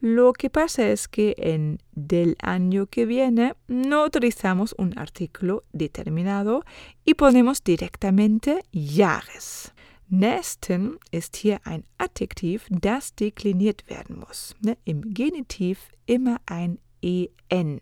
Lo 0.02 0.34
que 0.34 0.50
pasa 0.50 0.90
es 0.90 1.08
que 1.08 1.36
en 1.38 1.78
del 1.92 2.36
año 2.42 2.88
que 2.88 3.06
viene 3.06 3.54
no 3.68 4.04
utilizamos 4.04 4.74
un 4.78 4.98
artículo 4.98 5.64
determinado 5.74 6.64
y 7.06 7.14
ponemos 7.14 7.64
directamente 7.64 8.64
Jahres. 8.72 9.74
Nächsten 10.10 10.98
ist 11.12 11.38
hier 11.38 11.62
ein 11.66 11.86
Adjektiv, 11.98 12.66
das 12.70 13.16
dekliniert 13.16 13.88
werden 13.88 14.20
muss. 14.20 14.56
Ne? 14.60 14.78
Im 14.86 15.14
Genitiv 15.14 15.92
immer 16.08 16.42
ein 16.48 16.80
en. 17.02 17.80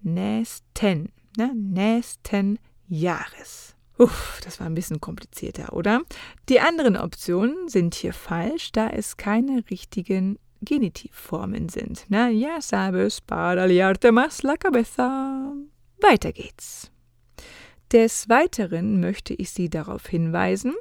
Nächsten 0.00 1.12
ne, 1.36 1.52
nächsten 1.54 2.58
Jahres. 2.88 3.76
Uff, 3.98 4.40
das 4.44 4.60
war 4.60 4.66
ein 4.66 4.74
bisschen 4.74 5.00
komplizierter, 5.00 5.72
oder? 5.72 6.02
Die 6.48 6.60
anderen 6.60 6.96
Optionen 6.96 7.68
sind 7.68 7.94
hier 7.94 8.12
falsch, 8.12 8.70
da 8.72 8.88
es 8.88 9.16
keine 9.16 9.64
richtigen 9.70 10.38
Genitivformen 10.62 11.68
sind. 11.68 12.04
Na, 12.08 12.28
ya 12.28 12.60
sabes, 12.60 13.20
para 13.20 13.66
liarte 13.66 14.12
más 14.12 14.42
la 14.42 14.56
cabeza. 14.56 15.52
Weiter 16.00 16.32
geht's. 16.32 16.90
Des 17.92 18.28
Weiteren 18.28 19.00
möchte 19.00 19.32
ich 19.32 19.50
Sie 19.50 19.70
darauf 19.70 20.06
hinweisen, 20.08 20.74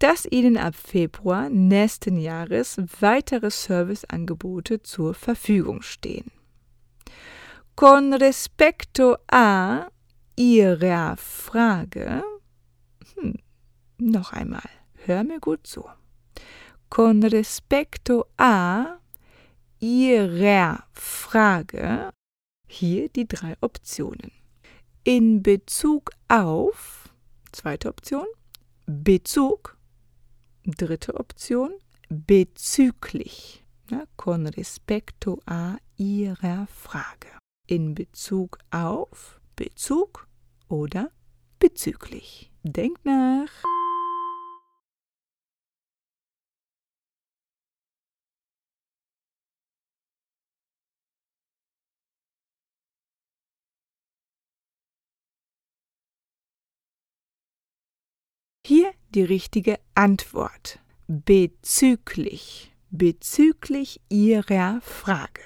dass 0.00 0.26
Ihnen 0.26 0.56
ab 0.56 0.74
Februar 0.74 1.48
nächsten 1.48 2.18
Jahres 2.18 2.80
weitere 2.98 3.50
Serviceangebote 3.50 4.82
zur 4.82 5.14
Verfügung 5.14 5.82
stehen. 5.82 6.32
Con 7.76 8.12
respecto 8.12 9.18
a 9.30 9.86
Ihrer 10.34 11.16
Frage, 11.16 12.24
hm, 13.14 13.34
noch 13.98 14.32
einmal, 14.32 14.68
hör 15.06 15.22
mir 15.22 15.38
gut 15.38 15.64
zu. 15.64 15.84
Con 16.90 17.22
respecto 17.22 18.26
a 18.36 18.97
Ihrer 19.80 20.84
Frage, 20.92 22.10
hier 22.66 23.08
die 23.08 23.26
drei 23.26 23.54
Optionen 23.60 24.32
in 25.04 25.42
Bezug 25.42 26.10
auf, 26.28 27.08
zweite 27.52 27.88
Option, 27.88 28.26
Bezug, 28.86 29.78
dritte 30.64 31.14
Option, 31.14 31.72
bezüglich, 32.08 33.64
ja, 33.90 34.04
con 34.16 34.46
respecto 34.46 35.40
a 35.46 35.76
Ihrer 35.96 36.66
Frage. 36.66 37.28
In 37.66 37.94
Bezug 37.94 38.58
auf, 38.70 39.40
Bezug 39.56 40.26
oder 40.68 41.10
bezüglich. 41.58 42.50
Denkt 42.62 43.04
nach. 43.04 43.50
Die 59.14 59.24
richtige 59.24 59.78
Antwort. 59.94 60.80
Bezüglich. 61.06 62.72
Bezüglich 62.90 64.00
Ihrer 64.08 64.80
Frage. 64.82 65.42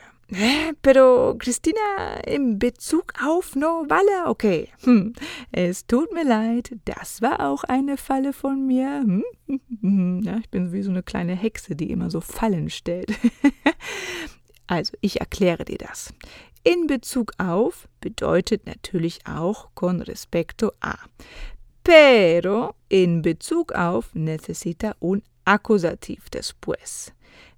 Pero 0.80 1.34
Christina, 1.38 2.20
in 2.26 2.58
Bezug 2.58 3.12
auf 3.22 3.54
no 3.54 3.84
Walle, 3.88 4.28
okay. 4.30 4.68
Hm. 4.84 5.12
Es 5.50 5.86
tut 5.86 6.12
mir 6.12 6.24
leid, 6.24 6.74
das 6.86 7.20
war 7.20 7.40
auch 7.40 7.64
eine 7.64 7.96
Falle 7.96 8.32
von 8.32 8.66
mir. 8.66 9.00
Hm. 9.00 9.24
Ja, 10.24 10.38
ich 10.38 10.48
bin 10.48 10.72
wie 10.72 10.82
so 10.82 10.90
eine 10.90 11.02
kleine 11.02 11.34
Hexe, 11.34 11.76
die 11.76 11.90
immer 11.90 12.10
so 12.10 12.20
Fallen 12.22 12.70
stellt. 12.70 13.10
also, 14.66 14.92
ich 15.00 15.20
erkläre 15.20 15.64
dir 15.64 15.78
das. 15.78 16.14
In 16.64 16.86
Bezug 16.86 17.32
auf 17.38 17.88
bedeutet 18.00 18.66
natürlich 18.66 19.26
auch 19.26 19.70
con 19.74 20.00
respecto 20.00 20.72
a 20.80 20.96
pero 21.82 22.76
in 22.88 23.22
Bezug 23.22 23.72
auf 23.72 24.14
necesita 24.14 24.96
un 25.00 25.22
Akkusativ 25.44 26.30
después. 26.30 27.12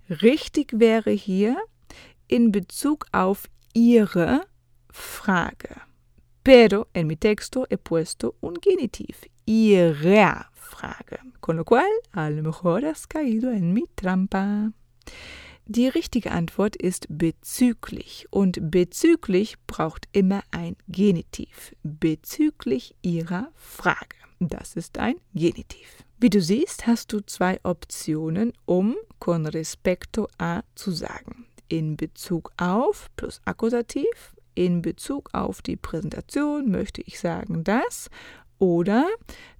Richtig 0.08 0.78
wäre 0.78 1.10
hier 1.10 1.56
in 2.28 2.50
Bezug 2.50 3.06
auf 3.12 3.48
Ihre 3.74 4.46
Frage. 4.90 5.82
Pero 6.42 6.88
en 6.92 7.06
mi 7.06 7.16
texto 7.16 7.66
he 7.68 7.76
puesto 7.76 8.36
un 8.40 8.54
genitiv. 8.60 9.26
Ihre 9.46 10.46
Frage. 10.52 11.18
Con 11.40 11.56
lo 11.56 11.64
cual, 11.64 11.90
a 12.12 12.30
lo 12.30 12.42
mejor 12.42 12.84
has 12.84 13.06
caído 13.06 13.50
en 13.50 13.72
mi 13.72 13.84
trampa. 13.94 14.72
Die 15.66 15.88
richtige 15.88 16.32
Antwort 16.32 16.76
ist 16.76 17.06
bezüglich 17.08 18.26
und 18.28 18.70
bezüglich 18.70 19.56
braucht 19.66 20.06
immer 20.12 20.42
ein 20.50 20.76
Genitiv. 20.88 21.74
Bezüglich 21.82 22.94
Ihrer 23.00 23.48
Frage. 23.54 24.16
Das 24.40 24.76
ist 24.76 24.98
ein 24.98 25.14
Genitiv. 25.32 26.04
Wie 26.20 26.28
du 26.28 26.42
siehst, 26.42 26.86
hast 26.86 27.14
du 27.14 27.20
zwei 27.20 27.60
Optionen, 27.62 28.52
um 28.66 28.94
con 29.18 29.46
respecto 29.46 30.28
a 30.36 30.62
zu 30.74 30.90
sagen. 30.90 31.46
In 31.68 31.96
Bezug 31.96 32.52
auf 32.58 33.08
plus 33.16 33.40
Akkusativ, 33.46 34.36
in 34.54 34.82
Bezug 34.82 35.30
auf 35.32 35.62
die 35.62 35.76
Präsentation 35.76 36.70
möchte 36.70 37.00
ich 37.00 37.18
sagen 37.18 37.64
das 37.64 38.10
oder 38.58 39.08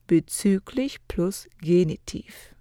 bezüglich 0.07 0.99
plus 1.09 1.49
Genitiv. 1.63 2.54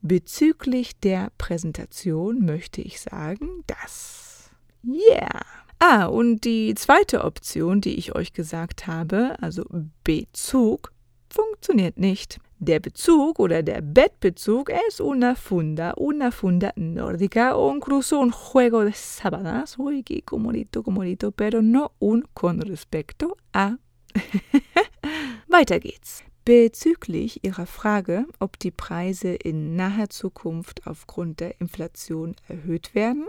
Bezüglich 0.00 0.98
der 1.00 1.30
Präsentation 1.38 2.44
möchte 2.44 2.80
ich 2.80 3.00
sagen, 3.00 3.64
das. 3.66 4.50
Yeah! 4.84 5.44
Ah, 5.80 6.06
und 6.06 6.44
die 6.44 6.74
zweite 6.74 7.24
Option, 7.24 7.80
die 7.80 7.94
ich 7.94 8.14
euch 8.14 8.32
gesagt 8.32 8.86
habe, 8.86 9.36
also 9.40 9.64
Bezug, 10.04 10.92
funktioniert 11.30 11.98
nicht. 11.98 12.38
Der 12.60 12.80
Bezug 12.80 13.38
oder 13.38 13.62
der 13.62 13.80
Bettbezug 13.80 14.70
es 14.88 15.00
una 15.00 15.36
funda, 15.36 15.94
una 15.96 16.32
funda 16.32 16.72
nórdica 16.74 17.56
o 17.56 17.72
incluso 17.72 18.18
un 18.18 18.32
juego 18.32 18.84
de 18.84 18.92
sábanas. 18.92 19.78
Uy, 19.78 20.02
qué 20.02 20.22
comodito, 20.22 20.82
comodito, 20.82 21.30
pero 21.30 21.62
no 21.62 21.92
un 22.00 22.26
con 22.34 22.60
respecto 22.60 23.36
a. 23.52 23.76
Weiter 25.48 25.78
geht's. 25.78 26.24
Bezüglich 26.48 27.44
Ihrer 27.44 27.66
Frage, 27.66 28.24
ob 28.38 28.58
die 28.58 28.70
Preise 28.70 29.34
in 29.34 29.76
naher 29.76 30.08
Zukunft 30.08 30.86
aufgrund 30.86 31.40
der 31.40 31.60
Inflation 31.60 32.36
erhöht 32.48 32.94
werden, 32.94 33.26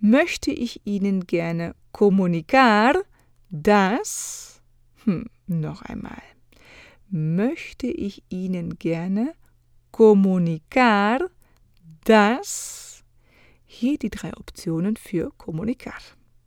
möchte 0.00 0.50
ich 0.50 0.80
Ihnen 0.86 1.26
gerne 1.26 1.74
kommunicar, 1.92 2.94
dass, 3.50 4.62
hm, 5.04 5.26
noch 5.46 5.82
einmal, 5.82 6.22
möchte 7.10 7.86
ich 7.86 8.22
Ihnen 8.30 8.78
gerne 8.78 9.34
kommunicar, 9.90 11.20
dass, 12.04 13.04
hier 13.66 13.98
die 13.98 14.08
drei 14.08 14.34
Optionen 14.34 14.96
für 14.96 15.32
kommunicar. 15.36 16.00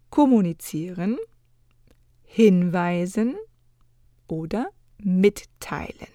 Kommunizieren, 0.09 1.19
hinweisen 2.23 3.35
oder 4.27 4.71
mitteilen. 5.03 6.07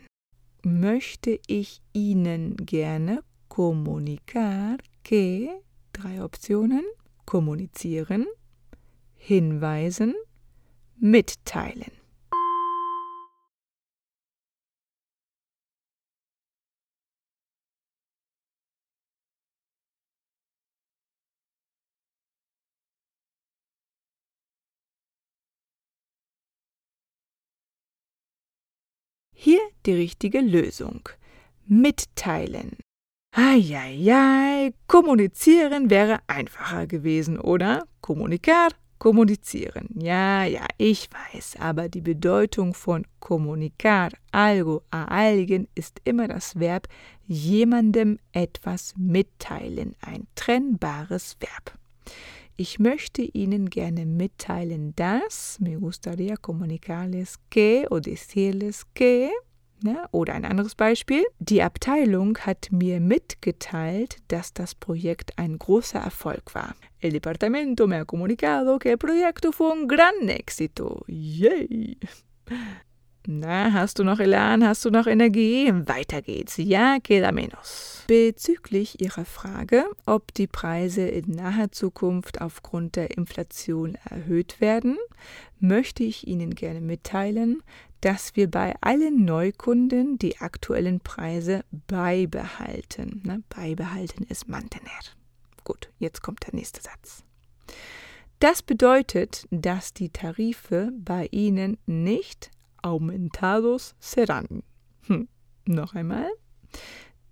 Möchte 0.62 1.38
ich 1.46 1.80
Ihnen 1.92 2.56
gerne 2.56 3.22
comunicar 3.48 4.78
que, 5.04 5.48
drei 5.92 6.22
Optionen, 6.22 6.84
kommunizieren, 7.24 8.26
hinweisen, 9.16 10.14
mitteilen. 10.98 11.92
Die 29.86 29.94
richtige 29.94 30.40
Lösung. 30.40 31.08
Mitteilen. 31.66 32.76
Eieiei, 33.32 34.72
kommunizieren 34.86 35.90
wäre 35.90 36.20
einfacher 36.26 36.86
gewesen, 36.86 37.38
oder? 37.38 37.86
Kommunicar, 38.00 38.70
kommunizieren. 38.98 39.88
Ja, 39.94 40.44
ja, 40.44 40.66
ich 40.78 41.08
weiß, 41.12 41.56
aber 41.60 41.88
die 41.88 42.00
Bedeutung 42.00 42.72
von 42.72 43.06
kommunicar, 43.20 44.10
algo 44.32 44.82
a 44.90 45.04
alguien, 45.04 45.68
ist 45.74 46.00
immer 46.04 46.28
das 46.28 46.58
Verb 46.58 46.88
jemandem 47.26 48.18
etwas 48.32 48.94
mitteilen, 48.96 49.94
ein 50.00 50.26
trennbares 50.34 51.36
Verb. 51.40 51.78
Ich 52.56 52.78
möchte 52.78 53.20
Ihnen 53.20 53.68
gerne 53.68 54.06
mitteilen, 54.06 54.94
dass, 54.96 55.60
me 55.60 55.76
gustaría 55.76 56.38
comunicarles 56.38 57.38
que 57.50 57.86
o 57.90 58.00
decirles 58.00 58.86
que? 58.94 59.30
Oder 60.12 60.34
ein 60.34 60.44
anderes 60.44 60.74
Beispiel, 60.74 61.24
die 61.38 61.62
Abteilung 61.62 62.38
hat 62.38 62.68
mir 62.70 63.00
mitgeteilt, 63.00 64.16
dass 64.28 64.52
das 64.52 64.74
Projekt 64.74 65.38
ein 65.38 65.58
großer 65.58 66.00
Erfolg 66.00 66.54
war. 66.54 66.74
El 67.00 67.12
departamento 67.12 67.86
me 67.86 67.96
ha 67.98 68.04
comunicado 68.04 68.78
que 68.78 68.90
el 68.90 68.98
proyecto 68.98 69.52
fue 69.52 69.72
un 69.72 69.86
gran 69.86 70.28
éxito. 70.28 71.04
Yay! 71.06 71.98
Na, 73.28 73.72
hast 73.72 73.98
du 73.98 74.04
noch 74.04 74.20
Elan? 74.20 74.64
Hast 74.64 74.84
du 74.84 74.90
noch 74.90 75.08
Energie? 75.08 75.72
Weiter 75.72 76.22
geht's. 76.22 76.58
Ja, 76.58 76.98
queda 77.00 77.32
menos. 77.32 78.04
Bezüglich 78.06 79.00
Ihrer 79.00 79.24
Frage, 79.24 79.84
ob 80.06 80.32
die 80.32 80.46
Preise 80.46 81.08
in 81.08 81.32
naher 81.32 81.72
Zukunft 81.72 82.40
aufgrund 82.40 82.94
der 82.94 83.16
Inflation 83.16 83.98
erhöht 84.08 84.60
werden, 84.60 84.96
möchte 85.58 86.04
ich 86.04 86.28
Ihnen 86.28 86.54
gerne 86.54 86.80
mitteilen, 86.80 87.64
dass 88.00 88.36
wir 88.36 88.48
bei 88.48 88.76
allen 88.80 89.24
Neukunden 89.24 90.18
die 90.18 90.38
aktuellen 90.38 91.00
Preise 91.00 91.64
beibehalten. 91.88 93.22
Na, 93.24 93.38
beibehalten 93.48 94.24
ist 94.28 94.46
mantener. 94.46 94.90
Gut, 95.64 95.90
jetzt 95.98 96.22
kommt 96.22 96.46
der 96.46 96.54
nächste 96.54 96.80
Satz. 96.80 97.24
Das 98.38 98.62
bedeutet, 98.62 99.48
dass 99.50 99.94
die 99.94 100.10
Tarife 100.10 100.92
bei 100.96 101.26
Ihnen 101.32 101.78
nicht 101.86 102.50
aumentados 102.82 103.94
serán. 104.00 104.62
Hm. 105.06 105.28
Noch 105.66 105.94
einmal. 105.94 106.30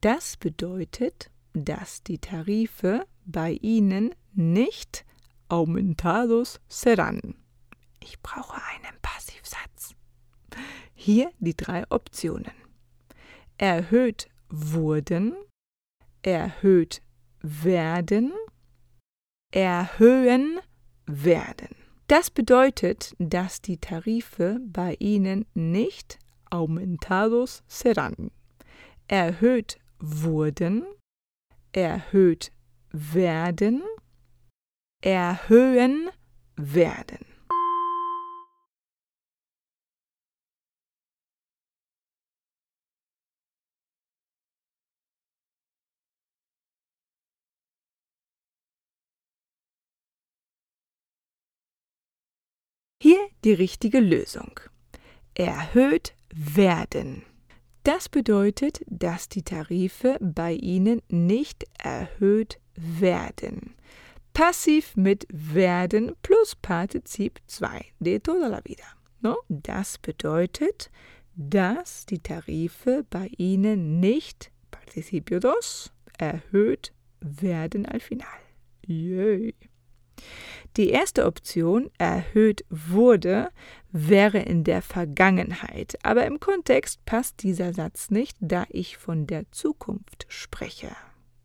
Das 0.00 0.36
bedeutet, 0.36 1.30
dass 1.52 2.02
die 2.02 2.18
Tarife 2.18 3.06
bei 3.24 3.52
Ihnen 3.52 4.14
nicht 4.32 5.04
aumentados 5.48 6.60
serán. 6.68 7.34
Ich 8.00 8.20
brauche 8.20 8.56
einen 8.56 9.00
Passivsatz. 9.00 9.94
Hier 10.94 11.30
die 11.38 11.56
drei 11.56 11.84
Optionen. 11.90 12.52
Erhöht 13.56 14.28
wurden, 14.48 15.34
erhöht 16.22 17.02
werden, 17.40 18.32
erhöhen 19.52 20.58
werden. 21.06 21.83
Das 22.06 22.30
bedeutet, 22.30 23.14
dass 23.18 23.62
die 23.62 23.78
Tarife 23.78 24.60
bei 24.66 24.96
Ihnen 24.98 25.46
nicht 25.54 26.18
aumentados 26.50 27.62
serán. 27.68 28.30
Erhöht 29.08 29.78
wurden, 29.98 30.84
erhöht 31.72 32.52
werden, 32.92 33.82
erhöhen 35.02 36.10
werden. 36.56 37.33
Die 53.44 53.52
richtige 53.52 54.00
Lösung. 54.00 54.60
Erhöht 55.34 56.14
werden. 56.34 57.22
Das 57.84 58.08
bedeutet, 58.08 58.80
dass 58.86 59.28
die 59.28 59.42
Tarife 59.42 60.16
bei 60.20 60.52
Ihnen 60.52 61.02
nicht 61.08 61.64
erhöht 61.78 62.58
werden. 62.74 63.74
Passiv 64.32 64.96
mit 64.96 65.26
werden 65.30 66.12
plus 66.22 66.56
Partizip 66.56 67.40
2 67.46 67.84
de 68.00 68.18
toda 68.20 68.48
la 68.48 68.60
vida. 68.64 68.84
No? 69.20 69.36
Das 69.48 69.98
bedeutet, 69.98 70.90
dass 71.36 72.06
die 72.06 72.20
Tarife 72.20 73.04
bei 73.10 73.30
Ihnen 73.36 74.00
nicht 74.00 74.50
Participio 74.70 75.38
2 75.40 75.90
erhöht 76.18 76.92
werden 77.20 77.86
al 77.86 78.00
final. 78.00 78.28
Yay. 78.86 79.54
Die 80.76 80.90
erste 80.90 81.26
Option, 81.26 81.90
erhöht 81.98 82.64
wurde, 82.68 83.50
wäre 83.92 84.40
in 84.40 84.64
der 84.64 84.82
Vergangenheit, 84.82 85.96
aber 86.02 86.26
im 86.26 86.40
Kontext 86.40 87.04
passt 87.04 87.42
dieser 87.44 87.72
Satz 87.72 88.10
nicht, 88.10 88.36
da 88.40 88.64
ich 88.68 88.96
von 88.96 89.26
der 89.26 89.50
Zukunft 89.52 90.26
spreche. 90.28 90.90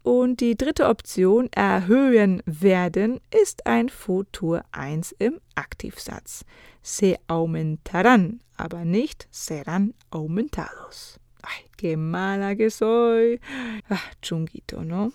Und 0.02 0.40
die 0.40 0.56
dritte 0.56 0.88
Option, 0.88 1.50
erhöhen 1.52 2.42
werden, 2.46 3.20
ist 3.30 3.68
ein 3.68 3.90
Futur 3.90 4.64
1 4.72 5.16
im 5.20 5.40
Aktivsatz. 5.54 6.46
Se 6.82 7.18
aumentarán, 7.28 8.40
aber 8.58 8.86
nicht 8.86 9.28
serán 9.32 9.94
aumentados. 10.10 11.20
Ay, 11.44 11.66
qué 11.78 11.98
mala 11.98 12.56
que 12.56 12.70
soy. 12.70 13.40
Ach, 13.90 14.14
Chunguito, 14.22 14.84
¿no? 14.84 15.12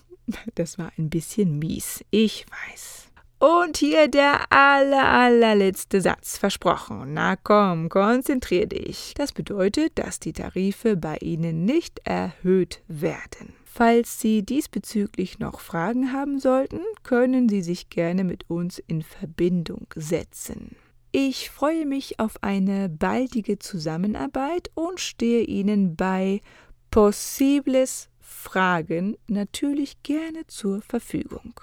Das 0.55 0.77
war 0.77 0.91
ein 0.97 1.09
bisschen 1.09 1.59
mies, 1.59 2.03
ich 2.09 2.45
weiß. 2.49 3.04
Und 3.39 3.77
hier 3.77 4.07
der 4.07 4.51
aller, 4.51 5.05
allerletzte 5.05 5.99
Satz. 5.99 6.37
Versprochen. 6.37 7.13
Na 7.13 7.35
komm, 7.35 7.89
konzentrier 7.89 8.65
dich. 8.65 9.13
Das 9.15 9.33
bedeutet, 9.33 9.91
dass 9.95 10.19
die 10.19 10.33
Tarife 10.33 10.95
bei 10.95 11.17
Ihnen 11.17 11.65
nicht 11.65 11.99
erhöht 12.05 12.81
werden. 12.87 13.53
Falls 13.65 14.21
Sie 14.21 14.43
diesbezüglich 14.43 15.39
noch 15.39 15.59
Fragen 15.59 16.13
haben 16.13 16.39
sollten, 16.39 16.79
können 17.03 17.49
Sie 17.49 17.61
sich 17.61 17.89
gerne 17.89 18.23
mit 18.23 18.49
uns 18.49 18.79
in 18.79 19.01
Verbindung 19.01 19.87
setzen. 19.95 20.77
Ich 21.11 21.49
freue 21.49 21.85
mich 21.85 22.19
auf 22.19 22.41
eine 22.41 22.87
baldige 22.87 23.59
Zusammenarbeit 23.59 24.71
und 24.75 25.01
stehe 25.01 25.43
Ihnen 25.43 25.97
bei 25.97 26.41
Possibles 26.89 28.09
Fragen 28.21 29.17
natürlich 29.27 30.01
gerne 30.03 30.47
zur 30.47 30.81
Verfügung. 30.81 31.59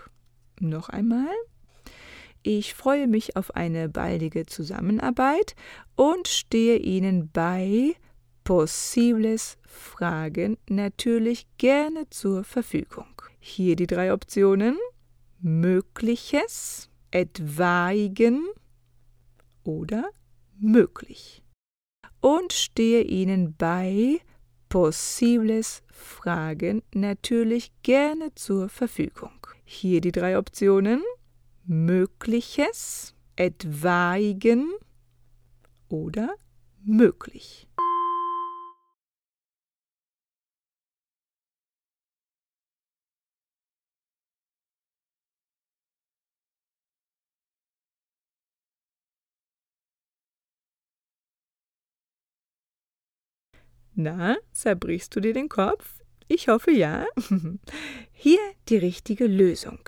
Noch 0.60 0.90
einmal 0.90 1.34
ich 2.42 2.74
freue 2.74 3.06
mich 3.06 3.36
auf 3.36 3.54
eine 3.54 3.88
baldige 3.88 4.46
Zusammenarbeit 4.46 5.54
und 5.96 6.28
stehe 6.28 6.76
Ihnen 6.76 7.30
bei 7.30 7.94
Possibles 8.44 9.58
Fragen 9.66 10.58
natürlich 10.68 11.46
gerne 11.58 12.10
zur 12.10 12.42
Verfügung. 12.42 13.22
Hier 13.38 13.76
die 13.76 13.86
drei 13.86 14.12
Optionen. 14.12 14.76
Mögliches, 15.40 16.88
etwaigen 17.10 18.46
oder 19.64 20.08
möglich. 20.58 21.42
Und 22.20 22.52
stehe 22.52 23.02
Ihnen 23.02 23.56
bei 23.56 24.20
Possibles 24.68 25.82
Fragen 25.90 26.82
natürlich 26.94 27.72
gerne 27.82 28.34
zur 28.34 28.68
Verfügung. 28.68 29.46
Hier 29.64 30.00
die 30.00 30.12
drei 30.12 30.38
Optionen. 30.38 31.02
Mögliches, 31.64 33.14
etwaigen 33.36 34.72
oder 35.88 36.34
möglich. 36.84 37.68
Na, 53.94 54.36
zerbrichst 54.52 55.14
du 55.14 55.20
dir 55.20 55.34
den 55.34 55.48
Kopf? 55.48 56.00
Ich 56.26 56.48
hoffe 56.48 56.70
ja. 56.70 57.06
Hier 58.12 58.40
die 58.68 58.78
richtige 58.78 59.26
Lösung. 59.26 59.80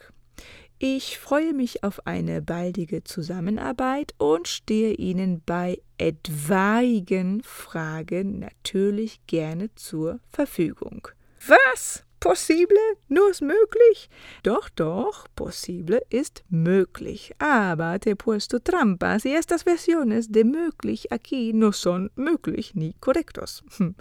Ich 0.78 1.18
freue 1.18 1.54
mich 1.54 1.84
auf 1.84 2.04
eine 2.06 2.42
baldige 2.42 3.04
Zusammenarbeit 3.04 4.12
und 4.18 4.48
stehe 4.48 4.92
Ihnen 4.94 5.40
bei 5.46 5.80
etwaigen 5.98 7.42
Fragen 7.44 8.40
natürlich 8.40 9.24
gerne 9.26 9.72
zur 9.76 10.18
Verfügung. 10.28 11.06
Was? 11.46 12.04
Possible? 12.18 12.96
Nur 13.08 13.30
ist 13.30 13.42
möglich? 13.42 14.08
Doch, 14.42 14.68
doch, 14.70 15.28
posible 15.36 16.02
ist 16.10 16.42
möglich. 16.48 17.32
Aber 17.38 18.00
te 18.00 18.16
puesto 18.16 18.58
trampas 18.58 19.24
y 19.26 19.34
estas 19.34 19.64
versiones 19.64 20.28
de 20.28 20.42
möglich 20.42 21.12
aquí 21.12 21.52
no 21.52 21.70
son 21.70 22.10
möglich 22.16 22.74
ni 22.74 22.94
correctos. 23.00 23.62
Hm. 23.76 23.94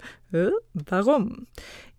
Warum? 0.74 1.48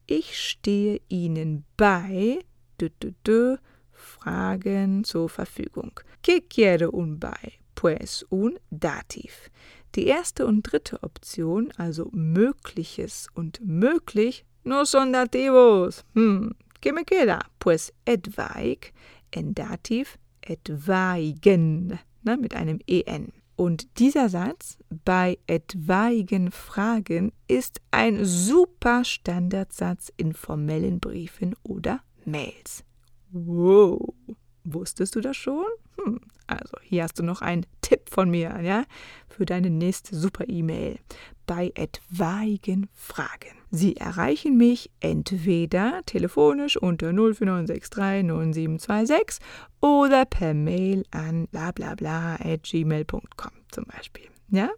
Ich 0.07 0.39
stehe 0.39 1.01
Ihnen 1.09 1.65
bei 1.77 2.41
du, 2.79 2.89
du, 3.01 3.15
du, 3.23 3.59
Fragen 4.05 5.05
zur 5.05 5.29
Verfügung. 5.29 6.01
¿Qué 6.23 6.43
quiere 6.49 6.91
un 6.91 7.19
bei? 7.19 7.53
Pues 7.75 8.25
un 8.31 8.59
dativ. 8.71 9.51
Die 9.95 10.07
erste 10.07 10.47
und 10.47 10.63
dritte 10.63 11.03
Option, 11.03 11.73
also 11.77 12.09
mögliches 12.13 13.29
und 13.35 13.61
möglich, 13.65 14.45
no 14.65 14.85
son 14.85 15.13
dativos. 15.13 16.05
Hm, 16.15 16.55
¿qué 16.81 16.93
me 16.93 17.05
queda? 17.05 17.41
Pues 17.59 17.93
etwaig, 18.05 18.93
en 19.31 19.55
dativ, 19.55 20.19
etwaigen, 20.43 21.99
ne, 22.23 22.37
mit 22.37 22.55
einem 22.55 22.81
en. 22.87 23.33
Und 23.57 23.99
dieser 24.01 24.29
Satz 24.29 24.79
bei 25.05 25.39
etwaigen 25.47 26.51
Fragen 26.51 27.33
ist 27.47 27.81
ein 27.93 28.25
super 28.25 29.05
Standardsatz 29.05 30.13
in 30.17 30.33
formellen 30.33 30.99
Briefen 30.99 31.55
oder 31.63 32.01
Mails. 32.25 32.85
Wow. 33.35 34.15
Wusstest 34.65 35.15
du 35.17 35.21
das 35.21 35.37
schon? 35.37 35.67
Hm. 35.99 36.21
Also, 36.47 36.77
hier 36.83 37.03
hast 37.03 37.19
du 37.19 37.23
noch 37.23 37.43
einen 37.43 37.67
Tipp 37.81 38.11
von 38.11 38.31
mir, 38.31 38.61
ja, 38.63 38.85
für 39.29 39.45
deine 39.45 39.71
nächste 39.71 40.15
Super-E-Mail. 40.15 41.01
Bei 41.47 41.73
etwaigen 41.75 42.89
Fragen. 42.95 43.59
Sie 43.71 43.97
erreichen 43.97 44.57
mich 44.57 44.91
entweder 45.01 46.03
telefonisch 46.07 46.77
unter 46.77 47.13
04963 47.13 48.25
9726 48.25 49.45
oder 49.81 50.27
per 50.27 50.55
Mail 50.55 51.05
an 51.11 51.49
blablabla.gmail.com 51.49 53.51
zum 53.71 53.85
Beispiel. 53.85 54.29
Ja? 54.49 54.71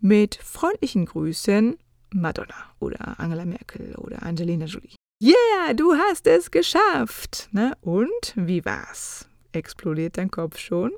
Mit 0.00 0.34
freundlichen 0.34 1.06
Grüßen 1.06 1.76
Madonna 2.12 2.74
oder 2.80 3.18
Angela 3.20 3.46
Merkel 3.46 3.94
oder 3.96 4.22
Angelina 4.22 4.66
Jolie. 4.66 4.96
Yeah, 5.22 5.72
du 5.76 5.94
hast 5.94 6.26
es 6.26 6.50
geschafft. 6.50 7.48
Ne? 7.52 7.76
Und 7.80 8.32
wie 8.34 8.64
war's? 8.64 9.28
Explodiert 9.52 10.18
dein 10.18 10.32
Kopf 10.32 10.58
schon? 10.58 10.90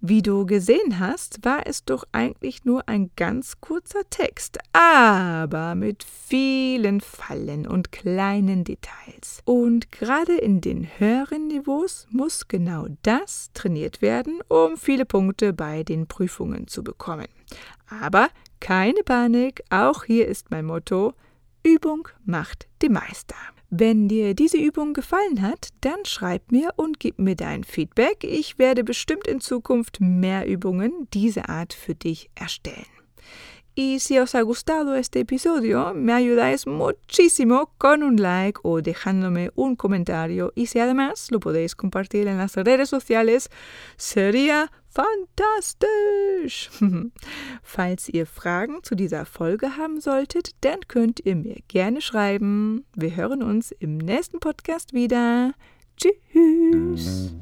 Wie 0.00 0.22
du 0.22 0.46
gesehen 0.46 1.00
hast, 1.00 1.44
war 1.44 1.66
es 1.66 1.84
doch 1.84 2.04
eigentlich 2.12 2.64
nur 2.64 2.88
ein 2.88 3.10
ganz 3.16 3.60
kurzer 3.60 4.08
Text, 4.10 4.58
aber 4.72 5.74
mit 5.74 6.04
vielen 6.04 7.00
Fallen 7.00 7.66
und 7.66 7.90
kleinen 7.90 8.62
Details. 8.62 9.42
Und 9.44 9.90
gerade 9.90 10.36
in 10.36 10.60
den 10.60 10.86
höheren 11.00 11.48
Niveaus 11.48 12.06
muss 12.10 12.46
genau 12.46 12.86
das 13.02 13.50
trainiert 13.54 14.00
werden, 14.00 14.38
um 14.46 14.76
viele 14.76 15.04
Punkte 15.04 15.52
bei 15.52 15.82
den 15.82 16.06
Prüfungen 16.06 16.68
zu 16.68 16.84
bekommen. 16.84 17.26
Aber 17.88 18.28
keine 18.60 19.02
Panik, 19.02 19.64
auch 19.68 20.04
hier 20.04 20.28
ist 20.28 20.52
mein 20.52 20.66
Motto, 20.66 21.14
Übung 21.74 22.08
macht 22.24 22.66
den 22.82 22.92
Meister. 22.92 23.36
Wenn 23.70 24.08
dir 24.08 24.34
diese 24.34 24.56
Übung 24.56 24.94
gefallen 24.94 25.42
hat, 25.42 25.68
dann 25.82 26.04
schreib 26.04 26.50
mir 26.50 26.70
und 26.76 26.98
gib 26.98 27.18
mir 27.18 27.36
dein 27.36 27.64
Feedback. 27.64 28.24
Ich 28.24 28.58
werde 28.58 28.82
bestimmt 28.82 29.26
in 29.26 29.40
Zukunft 29.40 30.00
mehr 30.00 30.46
Übungen 30.46 31.08
dieser 31.12 31.50
Art 31.50 31.74
für 31.74 31.94
dich 31.94 32.30
erstellen. 32.34 32.97
Y 33.80 34.00
si 34.00 34.18
os 34.18 34.34
ha 34.34 34.42
gustado 34.42 34.96
este 34.96 35.20
episodio, 35.20 35.94
me 35.94 36.12
ayudáis 36.12 36.66
muchísimo 36.66 37.70
con 37.78 38.02
un 38.02 38.16
like 38.16 38.58
o 38.64 38.82
dejándome 38.82 39.52
un 39.54 39.76
comentario. 39.76 40.52
Y 40.56 40.66
si 40.66 40.80
además 40.80 41.30
lo 41.30 41.38
podéis 41.38 41.76
compartir 41.76 42.26
en 42.26 42.38
las 42.38 42.56
redes 42.56 42.88
sociales, 42.88 43.50
sería 43.96 44.72
fantastisch. 44.88 46.70
Falls 47.62 48.08
ihr 48.08 48.26
Fragen 48.26 48.82
zu 48.82 48.96
dieser 48.96 49.24
Folge 49.24 49.76
haben 49.76 50.00
solltet, 50.00 50.56
dann 50.62 50.80
könnt 50.88 51.24
ihr 51.24 51.36
mir 51.36 51.58
gerne 51.68 52.00
schreiben. 52.00 52.84
Wir 52.96 53.14
hören 53.14 53.44
uns 53.44 53.70
im 53.70 53.96
nächsten 53.96 54.40
Podcast 54.40 54.92
wieder. 54.92 55.52
Tschüss. 55.96 57.32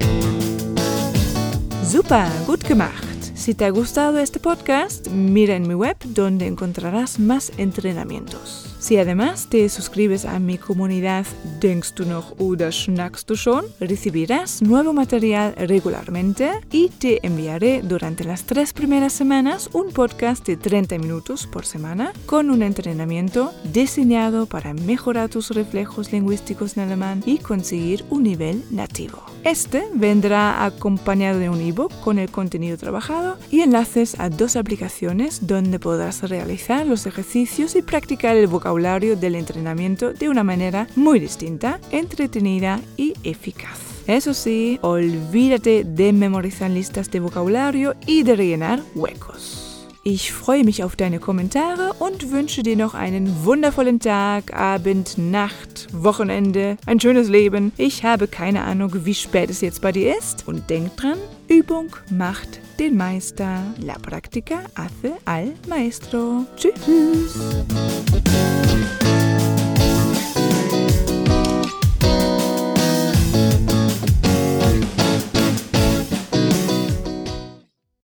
Super, 1.83 2.31
gut 2.46 2.62
gemacht. 2.62 3.16
Si 3.37 3.55
te 3.55 3.66
ha 3.66 3.70
gustado 3.70 4.18
este 4.18 4.40
podcast, 4.40 5.09
mira 5.09 5.55
en 5.57 5.68
mi 5.68 5.75
web 5.75 5.96
donde 6.07 6.46
encontrarás 6.46 7.20
más 7.20 7.53
entrenamientos. 7.59 8.76
Si 8.87 8.99
además 8.99 9.49
te 9.49 9.68
suscribes 9.68 10.25
a 10.25 10.38
mi 10.38 10.59
comunidad 10.59 11.27
Denkst 11.61 11.96
du 11.96 12.05
noch 12.05 12.38
oder 12.38 12.70
schnackst 12.70 13.29
du 13.29 13.35
schon, 13.35 13.64
recibirás 13.81 14.62
nuevo 14.62 14.92
material 14.92 15.55
regularmente 15.57 16.53
y 16.70 16.90
te 16.90 17.18
enviaré 17.27 17.83
durante 17.83 18.22
las 18.22 18.44
tres 18.44 18.72
primeras 18.72 19.12
semanas 19.12 19.70
un 19.72 19.90
podcast 19.90 20.46
de 20.46 20.57
30 20.57 20.99
minutos 20.99 21.49
por 21.49 21.66
semana 21.66 22.12
con 22.27 22.49
un 22.49 22.62
entrenamiento 22.62 23.53
diseñado 23.72 24.46
para 24.46 24.72
mejorar 24.72 25.31
tus 25.31 25.51
reflejos 25.51 26.12
lingüísticos 26.12 26.77
en 26.77 26.85
alemán 26.85 27.25
y 27.27 27.38
conseguir 27.38 28.05
un 28.09 28.22
nivel 28.22 28.62
nativo. 28.70 29.20
Este 29.42 29.85
vendrá 29.94 30.64
acompañado 30.64 31.40
de 31.40 31.49
un 31.49 31.61
ebook 31.61 31.92
con 32.01 32.20
el 32.20 32.31
contenido 32.31 32.77
trabajado 32.77 33.37
y 33.51 33.61
enlaces 33.62 34.18
a 34.20 34.29
dos 34.29 34.55
aplicaciones 34.55 35.46
donde 35.46 35.81
podrás 35.81 36.22
realizar 36.29 36.87
los 36.87 37.07
ejercicios 37.07 37.75
y 37.75 37.83
practicar 37.83 38.37
el 38.37 38.46
vocabulario 38.46 38.76
del 38.77 39.35
entrenamiento 39.35 40.12
de 40.12 40.29
una 40.29 40.45
manera 40.45 40.87
muy 40.97 41.19
distinta, 41.19 41.81
entretenida 41.91 42.81
y 42.97 43.15
eficaz. 43.25 43.79
Eso 44.07 44.35
sí, 44.35 44.79
olvídate 44.83 45.85
de 45.85 46.12
memorizar 46.12 46.71
listas 46.71 47.11
de 47.11 47.21
vocabulario 47.21 47.95
y 48.07 48.23
de 48.23 48.37
rellenar 48.37 48.81
huecos. 48.95 49.89
Ich 50.05 50.31
freue 50.31 50.62
mich 50.62 50.85
auf 50.85 50.95
deine 50.95 51.19
Kommentare 51.19 51.95
und 51.99 52.31
wünsche 52.31 52.62
dir 52.62 52.77
noch 52.77 52.95
einen 52.95 53.45
wundervollen 53.45 53.99
Tag, 53.99 54.55
Abend, 54.55 55.19
Nacht, 55.19 55.89
Wochenende, 55.93 56.77
ein 56.87 57.01
schönes 57.01 57.29
Leben. 57.29 57.73
Ich 57.77 58.05
habe 58.05 58.29
keine 58.29 58.62
Ahnung, 58.62 58.93
wie 59.05 59.15
spät 59.15 59.51
es 59.51 59.62
jetzt 59.62 59.81
bei 59.81 59.91
dir 59.91 60.17
ist. 60.17 60.47
Und 60.47 60.71
denk 60.71 60.97
dran, 60.97 61.19
Übung 61.49 61.89
macht 62.09 62.61
Der 62.79 62.91
Meister. 62.91 63.75
La 63.81 63.95
práctica 63.95 64.62
hace 64.75 65.15
al 65.25 65.55
maestro. 65.67 66.45
Tschüss. 66.57 67.35